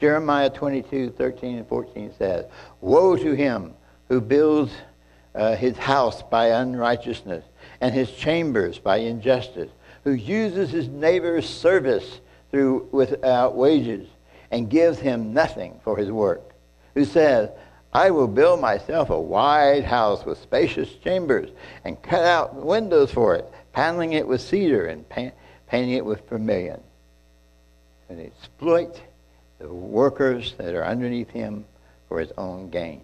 Jeremiah 0.01 0.49
22, 0.49 1.11
13 1.11 1.59
and 1.59 1.67
14 1.67 2.15
says, 2.17 2.47
Woe 2.81 3.17
to 3.17 3.33
him 3.33 3.75
who 4.09 4.21
builds 4.21 4.73
uh, 5.35 5.57
his 5.57 5.77
house 5.77 6.23
by 6.23 6.47
unrighteousness 6.47 7.45
and 7.81 7.93
his 7.93 8.11
chambers 8.13 8.79
by 8.79 8.99
injustice, 8.99 9.71
who 10.05 10.13
uses 10.13 10.71
his 10.71 10.89
neighbor's 10.89 11.49
service 11.49 12.21
through 12.51 12.89
without 12.93 13.57
wages 13.57 14.09
and 14.51 14.71
gives 14.71 14.99
him 14.99 15.35
nothing 15.35 15.81
for 15.83 15.97
his 15.97 16.11
work, 16.11 16.55
who 16.95 17.05
says, 17.05 17.51
I 17.93 18.11
will 18.11 18.29
build 18.29 18.61
myself 18.61 19.11
a 19.11 19.21
wide 19.21 19.85
house 19.85 20.25
with 20.25 20.39
spacious 20.39 20.93
chambers 20.97 21.51
and 21.85 22.01
cut 22.03 22.25
out 22.25 22.55
windows 22.55 23.11
for 23.11 23.35
it, 23.35 23.51
paneling 23.73 24.13
it 24.13 24.27
with 24.27 24.41
cedar 24.41 24.87
and 24.87 25.09
paint, 25.09 25.35
painting 25.67 25.95
it 25.95 26.05
with 26.05 26.29
vermilion. 26.29 26.81
And 28.09 28.21
exploit 28.21 29.01
the 29.59 29.69
workers 29.69 30.55
that 30.59 30.75
are 30.75 30.85
underneath 30.85 31.31
him 31.31 31.65
for 32.09 32.21
his 32.21 32.33
own 32.39 32.71
gain. 32.71 33.03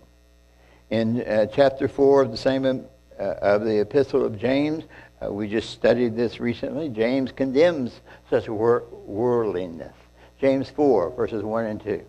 In 0.91 1.23
uh, 1.23 1.47
chapter 1.47 1.89
4 1.89 2.23
of 2.23 2.31
the 2.31 2.37
same 2.37 2.65
uh, 2.67 3.23
of 3.23 3.65
the 3.65 3.81
epistle 3.81 4.25
of 4.25 4.39
James, 4.39 4.85
uh, 5.23 5.33
we 5.33 5.49
just 5.49 5.71
studied 5.71 6.15
this 6.15 6.41
recently. 6.41 6.89
James 6.89 7.33
condemns 7.33 8.01
such 8.29 8.49
wor- 8.49 8.85
worldliness. 9.07 9.95
James 10.41 10.69
4, 10.71 11.11
verses 11.11 11.43
1 11.43 11.65
and 11.65 11.83
2 11.83 12.05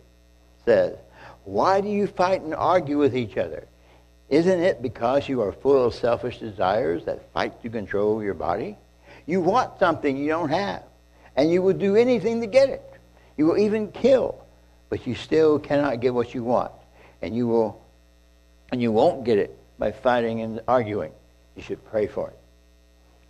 says, 0.65 0.97
Why 1.45 1.79
do 1.79 1.88
you 1.88 2.08
fight 2.08 2.41
and 2.41 2.53
argue 2.53 2.97
with 2.97 3.15
each 3.15 3.38
other? 3.38 3.67
Isn't 4.29 4.60
it 4.60 4.81
because 4.81 5.29
you 5.29 5.41
are 5.41 5.51
full 5.51 5.86
of 5.86 5.93
selfish 5.93 6.39
desires 6.39 7.05
that 7.05 7.31
fight 7.31 7.62
to 7.62 7.69
control 7.69 8.23
your 8.23 8.34
body? 8.34 8.77
You 9.27 9.41
want 9.41 9.79
something 9.79 10.17
you 10.17 10.27
don't 10.27 10.49
have, 10.49 10.84
and 11.36 11.51
you 11.51 11.62
will 11.62 11.73
do 11.73 11.95
anything 11.95 12.41
to 12.41 12.47
get 12.47 12.69
it. 12.69 12.81
You 13.38 13.45
will 13.45 13.58
even 13.58 13.91
kill, 13.91 14.43
but 14.89 15.05
you 15.05 15.13
still 15.15 15.60
cannot 15.60 15.99
get 15.99 16.13
what 16.13 16.34
you 16.34 16.43
want, 16.43 16.71
and 17.21 17.36
you 17.36 17.47
will 17.47 17.81
and 18.71 18.81
you 18.81 18.91
won't 18.91 19.23
get 19.23 19.38
it 19.38 19.58
by 19.77 19.91
fighting 19.91 20.41
and 20.41 20.60
arguing. 20.67 21.12
You 21.55 21.62
should 21.62 21.84
pray 21.86 22.08
for 22.08 22.29
it. 22.29 22.38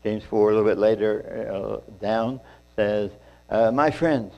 James 0.03 0.23
4, 0.23 0.51
a 0.51 0.55
little 0.55 0.69
bit 0.69 0.77
later 0.77 1.81
uh, 1.85 1.91
down, 2.01 2.39
says, 2.75 3.11
uh, 3.49 3.71
My 3.71 3.91
friends, 3.91 4.33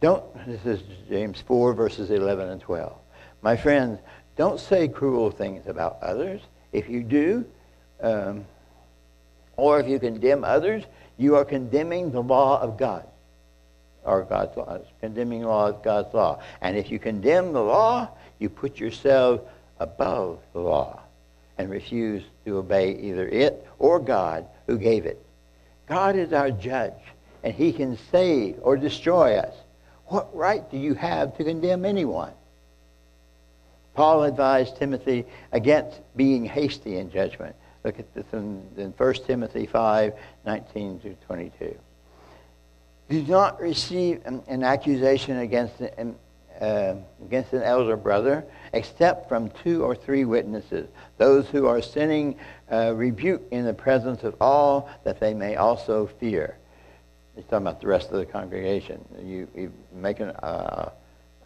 don't, 0.00 0.24
this 0.46 0.64
is 0.64 0.82
James 1.08 1.42
4, 1.42 1.74
verses 1.74 2.10
11 2.10 2.48
and 2.48 2.60
12. 2.60 2.96
My 3.42 3.56
friends, 3.56 3.98
don't 4.36 4.60
say 4.60 4.88
cruel 4.88 5.30
things 5.30 5.66
about 5.66 5.98
others. 6.02 6.40
If 6.72 6.88
you 6.88 7.02
do, 7.02 7.44
um, 8.00 8.44
or 9.56 9.80
if 9.80 9.88
you 9.88 9.98
condemn 9.98 10.44
others, 10.44 10.84
you 11.16 11.36
are 11.36 11.44
condemning 11.44 12.10
the 12.10 12.22
law 12.22 12.60
of 12.60 12.78
God. 12.78 13.06
Or 14.04 14.22
God's 14.22 14.56
law. 14.56 14.78
Condemning 15.00 15.42
law 15.42 15.68
of 15.68 15.82
God's 15.82 16.14
law. 16.14 16.40
And 16.60 16.76
if 16.76 16.90
you 16.90 16.98
condemn 16.98 17.52
the 17.52 17.62
law, 17.62 18.08
you 18.38 18.48
put 18.48 18.78
yourself 18.78 19.42
above 19.78 20.38
the 20.52 20.60
law 20.60 21.00
and 21.58 21.68
refuse 21.68 22.22
to 22.46 22.56
obey 22.56 22.92
either 22.96 23.28
it 23.28 23.66
or 23.78 24.00
God 24.00 24.46
who 24.66 24.78
gave 24.78 25.04
it. 25.04 25.22
God 25.86 26.16
is 26.16 26.32
our 26.32 26.50
judge, 26.50 26.94
and 27.42 27.52
he 27.52 27.72
can 27.72 27.98
save 28.10 28.56
or 28.62 28.76
destroy 28.76 29.36
us. 29.36 29.54
What 30.06 30.34
right 30.34 30.68
do 30.70 30.78
you 30.78 30.94
have 30.94 31.36
to 31.36 31.44
condemn 31.44 31.84
anyone? 31.84 32.32
Paul 33.94 34.24
advised 34.24 34.76
Timothy 34.76 35.24
against 35.52 36.00
being 36.16 36.44
hasty 36.44 36.96
in 36.96 37.10
judgment. 37.10 37.56
Look 37.84 37.98
at 37.98 38.12
this 38.14 38.26
in, 38.32 38.62
in 38.76 38.92
1 38.96 39.14
Timothy 39.26 39.66
5 39.66 40.12
19 40.44 41.00
to 41.00 41.14
22. 41.26 41.78
Do 43.08 43.22
not 43.22 43.60
receive 43.60 44.20
an, 44.24 44.42
an 44.46 44.62
accusation 44.62 45.38
against 45.38 45.80
an, 45.80 46.14
uh, 46.60 46.94
against 47.24 47.52
an 47.52 47.62
elder 47.62 47.96
brother, 47.96 48.44
except 48.72 49.28
from 49.28 49.50
two 49.64 49.82
or 49.82 49.96
three 49.96 50.24
witnesses. 50.24 50.88
Those 51.16 51.48
who 51.48 51.66
are 51.66 51.82
sinning 51.82 52.36
uh, 52.70 52.94
rebuke 52.94 53.42
in 53.50 53.64
the 53.64 53.74
presence 53.74 54.22
of 54.22 54.36
all, 54.40 54.88
that 55.04 55.18
they 55.18 55.34
may 55.34 55.56
also 55.56 56.06
fear. 56.20 56.56
He's 57.34 57.44
talking 57.44 57.66
about 57.66 57.80
the 57.80 57.86
rest 57.86 58.10
of 58.10 58.18
the 58.18 58.26
congregation. 58.26 59.04
You, 59.22 59.48
you 59.56 59.72
make 59.94 60.20
an, 60.20 60.30
uh, 60.30 60.90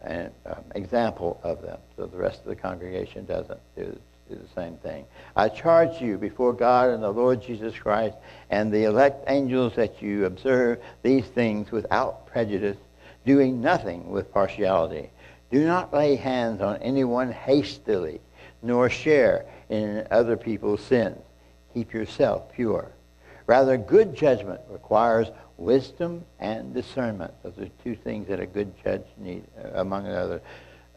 an 0.04 0.30
um, 0.46 0.64
example 0.74 1.40
of 1.42 1.62
them, 1.62 1.78
so 1.96 2.06
the 2.06 2.16
rest 2.16 2.40
of 2.40 2.46
the 2.46 2.56
congregation 2.56 3.24
doesn't 3.24 3.60
do, 3.76 3.98
do 4.28 4.36
the 4.36 4.60
same 4.60 4.76
thing. 4.78 5.04
I 5.36 5.48
charge 5.48 6.00
you 6.00 6.18
before 6.18 6.52
God 6.52 6.90
and 6.90 7.02
the 7.02 7.10
Lord 7.10 7.42
Jesus 7.42 7.76
Christ 7.76 8.16
and 8.50 8.72
the 8.72 8.84
elect 8.84 9.24
angels 9.28 9.74
that 9.76 10.02
you 10.02 10.26
observe 10.26 10.80
these 11.02 11.24
things 11.26 11.70
without 11.70 12.26
prejudice 12.26 12.76
doing 13.24 13.60
nothing 13.60 14.10
with 14.10 14.32
partiality. 14.32 15.10
Do 15.50 15.64
not 15.66 15.92
lay 15.92 16.16
hands 16.16 16.60
on 16.60 16.76
anyone 16.78 17.32
hastily, 17.32 18.20
nor 18.62 18.90
share 18.90 19.46
in 19.68 20.06
other 20.10 20.36
people's 20.36 20.82
sins. 20.82 21.18
Keep 21.72 21.92
yourself 21.92 22.52
pure. 22.52 22.90
Rather, 23.46 23.76
good 23.76 24.14
judgment 24.14 24.60
requires 24.70 25.28
wisdom 25.56 26.24
and 26.40 26.74
discernment. 26.74 27.32
Those 27.42 27.58
are 27.58 27.68
two 27.82 27.94
things 27.96 28.28
that 28.28 28.40
a 28.40 28.46
good 28.46 28.72
judge 28.82 29.04
needs, 29.16 29.46
uh, 29.58 29.80
among 29.80 30.06
others. 30.08 30.40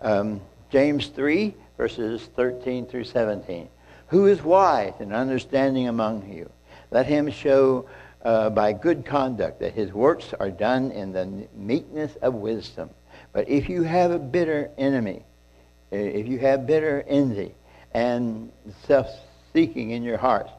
Um, 0.02 0.42
James 0.70 1.08
3, 1.08 1.54
verses 1.78 2.30
13 2.36 2.86
through 2.86 3.06
17. 3.06 3.70
Who 4.08 4.26
is 4.26 4.42
wise 4.42 4.94
and 5.00 5.14
understanding 5.14 5.88
among 5.88 6.32
you? 6.32 6.50
Let 6.92 7.06
him 7.06 7.30
show 7.30 7.88
uh, 8.24 8.50
by 8.50 8.74
good 8.74 9.06
conduct, 9.06 9.60
that 9.60 9.74
his 9.74 9.94
works 9.94 10.34
are 10.40 10.50
done 10.50 10.92
in 10.92 11.14
the 11.14 11.48
meekness 11.56 12.16
of 12.22 12.34
wisdom. 12.34 12.90
But 13.32 13.48
if 13.48 13.70
you 13.70 13.84
have 13.84 14.12
a 14.12 14.20
bitter 14.20 14.72
enemy, 14.78 15.24
if 15.92 16.28
you 16.28 16.40
have 16.40 16.66
bitter 16.66 17.04
envy 17.08 17.54
and 17.94 18.52
self 18.86 19.08
seeking 19.54 19.92
in 19.92 20.04
your 20.04 20.18
hearts, 20.18 20.52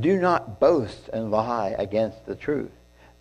do 0.00 0.20
not 0.20 0.58
boast 0.58 1.08
and 1.12 1.30
lie 1.30 1.74
against 1.78 2.26
the 2.26 2.34
truth. 2.34 2.72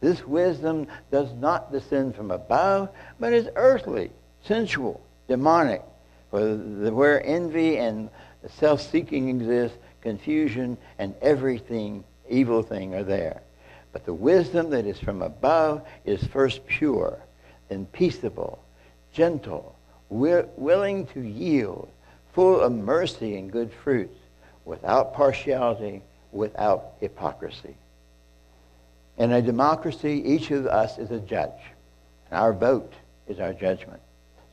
This 0.03 0.27
wisdom 0.27 0.87
does 1.11 1.31
not 1.35 1.71
descend 1.71 2.13
from 2.13 2.29
above, 2.29 2.89
but 3.21 3.31
is 3.31 3.47
earthly, 3.55 4.11
sensual, 4.43 4.99
demonic. 5.29 5.81
Where 6.29 7.25
envy 7.25 7.77
and 7.77 8.09
self 8.49 8.81
seeking 8.81 9.29
exist, 9.29 9.75
confusion 10.01 10.77
and 10.99 11.15
everything 11.21 12.03
evil 12.29 12.63
thing 12.63 12.93
are 12.93 13.03
there. 13.05 13.43
But 13.93 14.03
the 14.03 14.13
wisdom 14.13 14.71
that 14.71 14.85
is 14.85 14.99
from 14.99 15.21
above 15.21 15.83
is 16.03 16.21
first 16.27 16.67
pure, 16.67 17.17
then 17.69 17.85
peaceable, 17.85 18.61
gentle, 19.13 19.73
wi- 20.09 20.47
willing 20.57 21.05
to 21.13 21.21
yield, 21.21 21.87
full 22.33 22.59
of 22.59 22.73
mercy 22.73 23.37
and 23.37 23.49
good 23.49 23.71
fruits, 23.71 24.19
without 24.65 25.13
partiality, 25.13 26.01
without 26.33 26.95
hypocrisy. 26.99 27.77
In 29.17 29.31
a 29.31 29.41
democracy, 29.41 30.23
each 30.25 30.51
of 30.51 30.65
us 30.65 30.97
is 30.97 31.11
a 31.11 31.19
judge. 31.19 31.51
Our 32.31 32.53
vote 32.53 32.93
is 33.27 33.39
our 33.39 33.53
judgment. 33.53 34.01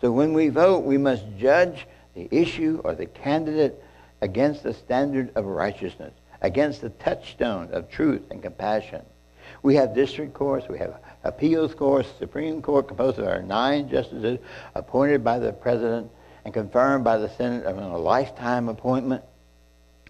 So 0.01 0.13
when 0.13 0.33
we 0.33 0.49
vote, 0.49 0.85
we 0.85 0.99
must 0.99 1.25
judge 1.39 1.87
the 2.15 2.29
issue 2.31 2.81
or 2.85 2.95
the 2.95 3.07
candidate 3.07 3.83
against 4.21 4.63
the 4.63 4.75
standard 4.75 5.31
of 5.35 5.47
righteousness, 5.47 6.13
against 6.43 6.81
the 6.83 6.91
touchstone 6.91 7.69
of 7.73 7.91
truth 7.91 8.23
and 8.31 8.43
compassion. 8.43 9.03
We 9.63 9.75
have 9.77 9.95
district 9.95 10.35
courts, 10.35 10.69
we 10.69 10.79
have 10.79 11.01
appeals 11.25 11.75
courts, 11.75 12.09
Supreme 12.19 12.63
Court 12.63 12.89
composed 12.89 13.19
of 13.19 13.27
our 13.27 13.43
nine 13.43 13.89
justices 13.89 14.39
appointed 14.75 15.23
by 15.25 15.39
the 15.39 15.53
president 15.53 16.11
and 16.45 16.55
confirmed 16.55 17.05
by 17.05 17.19
the 17.19 17.29
Senate 17.31 17.67
on 17.67 17.79
a 17.79 17.99
lifetime 17.99 18.69
appointment 18.69 19.23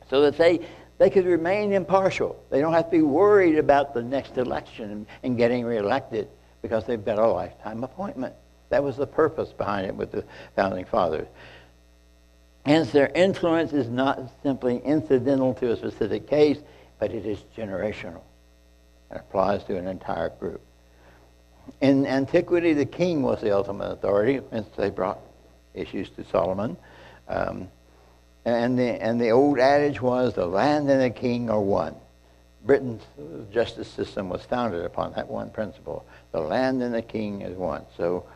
so 0.09 0.23
that 0.23 0.37
they, 0.37 0.61
they 1.01 1.09
could 1.09 1.25
remain 1.25 1.73
impartial. 1.73 2.39
They 2.51 2.61
don't 2.61 2.75
have 2.75 2.85
to 2.85 2.91
be 2.91 3.01
worried 3.01 3.57
about 3.57 3.95
the 3.95 4.03
next 4.03 4.37
election 4.37 5.07
and 5.23 5.35
getting 5.35 5.65
reelected 5.65 6.29
because 6.61 6.85
they've 6.85 7.03
got 7.03 7.19
a 7.19 7.27
lifetime 7.27 7.83
appointment. 7.83 8.35
That 8.69 8.85
was 8.85 8.99
the 8.99 9.07
purpose 9.07 9.51
behind 9.51 9.87
it 9.87 9.95
with 9.95 10.13
the 10.13 10.25
founding 10.57 10.85
fathers. 10.85 11.27
Hence, 12.67 12.93
their 12.93 13.11
influence 13.15 13.73
is 13.73 13.89
not 13.89 14.21
simply 14.43 14.83
incidental 14.85 15.55
to 15.55 15.73
a 15.73 15.77
specific 15.77 16.29
case, 16.29 16.59
but 16.99 17.13
it 17.13 17.25
is 17.25 17.39
generational. 17.57 18.21
It 19.11 19.17
applies 19.17 19.65
to 19.65 19.79
an 19.79 19.89
entire 19.89 20.29
group. 20.29 20.61
in 21.81 22.07
antiquity, 22.07 22.75
the 22.75 22.85
king 22.85 23.23
was 23.23 23.41
the 23.41 23.57
ultimate 23.57 23.91
authority, 23.91 24.43
hence 24.51 24.69
they 24.77 24.91
brought 24.91 25.19
issues 25.73 26.11
to 26.11 26.25
Solomon. 26.27 26.77
Um, 27.27 27.69
and, 28.45 28.79
the, 28.79 29.03
and 29.03 29.21
the 29.21 29.31
old 29.31 29.59
adage 29.59 30.01
was 30.01 30.35
the 30.35 30.47
land 30.47 30.91
and 30.91 31.01
the 31.01 31.11
king 31.11 31.51
are 31.51 31.61
one. 31.61 31.95
Britain's 32.65 33.03
justice 33.53 33.89
system 33.89 34.29
was 34.29 34.43
founded 34.45 34.85
upon 34.85 35.13
that 35.15 35.29
one 35.29 35.51
principle. 35.51 36.05
The 36.33 36.41
land 36.41 36.83
and 36.83 36.95
the 36.95 37.03
king 37.03 37.43
is 37.43 37.57
one. 37.57 37.85
So, 37.97 38.27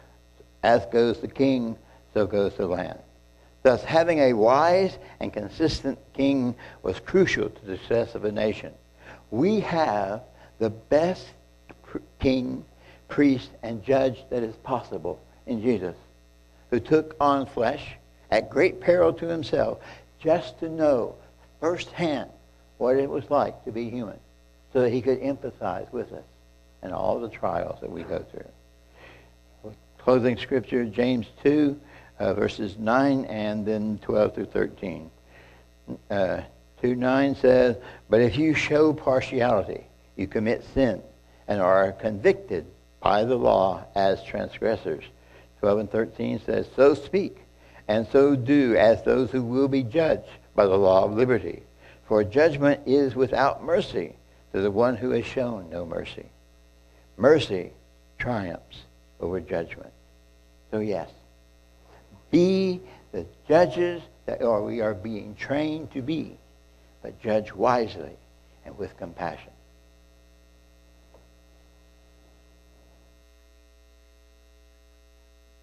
as 0.63 0.85
goes 0.87 1.21
the 1.21 1.29
king, 1.29 1.77
so 2.15 2.27
goes 2.27 2.55
the 2.55 2.67
land. 2.67 2.99
Thus, 3.63 3.83
having 3.83 4.19
a 4.21 4.33
wise 4.33 4.99
and 5.21 5.33
consistent 5.33 5.99
king 6.15 6.55
was 6.83 7.01
crucial 7.01 7.49
to 7.49 7.67
the 7.67 7.79
success 7.79 8.15
of 8.15 8.25
a 8.25 8.33
nation. 8.33 8.73
We 9.31 9.61
have 9.61 10.23
the 10.59 10.71
best 10.71 11.27
king, 12.19 12.65
priest, 13.09 13.51
and 13.63 13.83
judge 13.83 14.19
that 14.31 14.43
is 14.43 14.55
possible 14.57 15.21
in 15.47 15.63
Jesus, 15.63 15.97
who 16.71 16.81
took 16.81 17.17
on 17.21 17.47
flesh 17.47 17.97
at 18.35 18.51
great 18.51 18.81
peril 18.81 19.13
to 19.13 19.29
himself 19.29 19.79
just 20.19 20.59
to 20.59 20.69
know 20.69 21.15
firsthand 21.61 22.29
what 22.79 22.97
it 22.97 23.09
was 23.09 23.31
like 23.31 23.65
to 23.65 23.71
be 23.71 23.89
human 23.89 24.19
so 24.73 24.81
that 24.81 24.91
he 24.91 25.01
could 25.01 25.21
empathize 25.21 25.91
with 25.93 26.13
us 26.13 26.25
in 26.83 26.91
all 26.91 27.21
the 27.21 27.29
trials 27.29 27.81
that 27.81 27.91
we 27.91 28.03
go 28.03 28.19
through. 28.33 29.73
Closing 29.99 30.37
scripture, 30.37 30.85
James 30.85 31.27
2, 31.45 31.81
uh, 32.19 32.35
verses 32.35 32.77
9 32.77 33.25
and 33.27 33.65
then 33.65 34.01
12 34.03 34.35
through 34.35 34.47
13. 34.47 35.11
Uh, 36.11 36.41
2 36.83 36.97
9 36.97 37.37
says, 37.37 37.77
But 38.11 38.21
if 38.21 38.37
you 38.37 38.53
show 38.53 38.93
partiality, 38.93 39.87
you 40.17 40.27
commit 40.27 40.65
sin 40.75 41.01
and 41.47 41.61
are 41.61 41.93
convicted 41.93 42.67
by 43.01 43.25
the 43.25 43.37
law 43.37 43.85
as 43.95 44.25
transgressors. 44.25 45.05
12 45.61 45.79
and 45.79 45.91
13 45.91 46.41
says, 46.45 46.67
So 46.75 46.95
speak 46.95 47.44
and 47.89 48.07
so 48.11 48.35
do 48.35 48.77
as 48.77 49.03
those 49.03 49.31
who 49.31 49.43
will 49.43 49.69
be 49.69 49.83
judged 49.83 50.29
by 50.55 50.65
the 50.67 50.77
law 50.77 51.05
of 51.05 51.13
liberty. 51.13 51.63
For 52.07 52.23
judgment 52.25 52.83
is 52.87 53.15
without 53.15 53.63
mercy 53.63 54.17
to 54.53 54.61
the 54.61 54.71
one 54.71 54.97
who 54.97 55.11
has 55.11 55.25
shown 55.25 55.71
no 55.71 55.85
mercy. 55.85 56.27
Mercy 57.17 57.73
triumphs 58.19 58.83
over 59.21 59.41
judgment. 59.41 59.93
So, 60.71 60.81
yes, 60.81 61.09
be 62.31 62.81
the 63.13 63.27
judges 63.49 64.03
that 64.27 64.43
or 64.43 64.63
we 64.63 64.81
are 64.81 64.95
being 64.95 65.35
trained 65.35 65.93
to 65.93 66.03
be, 66.03 66.37
but 67.03 67.21
judge 67.23 67.53
wisely 67.53 68.17
and 68.65 68.77
with 68.77 68.97
compassion. 68.97 69.54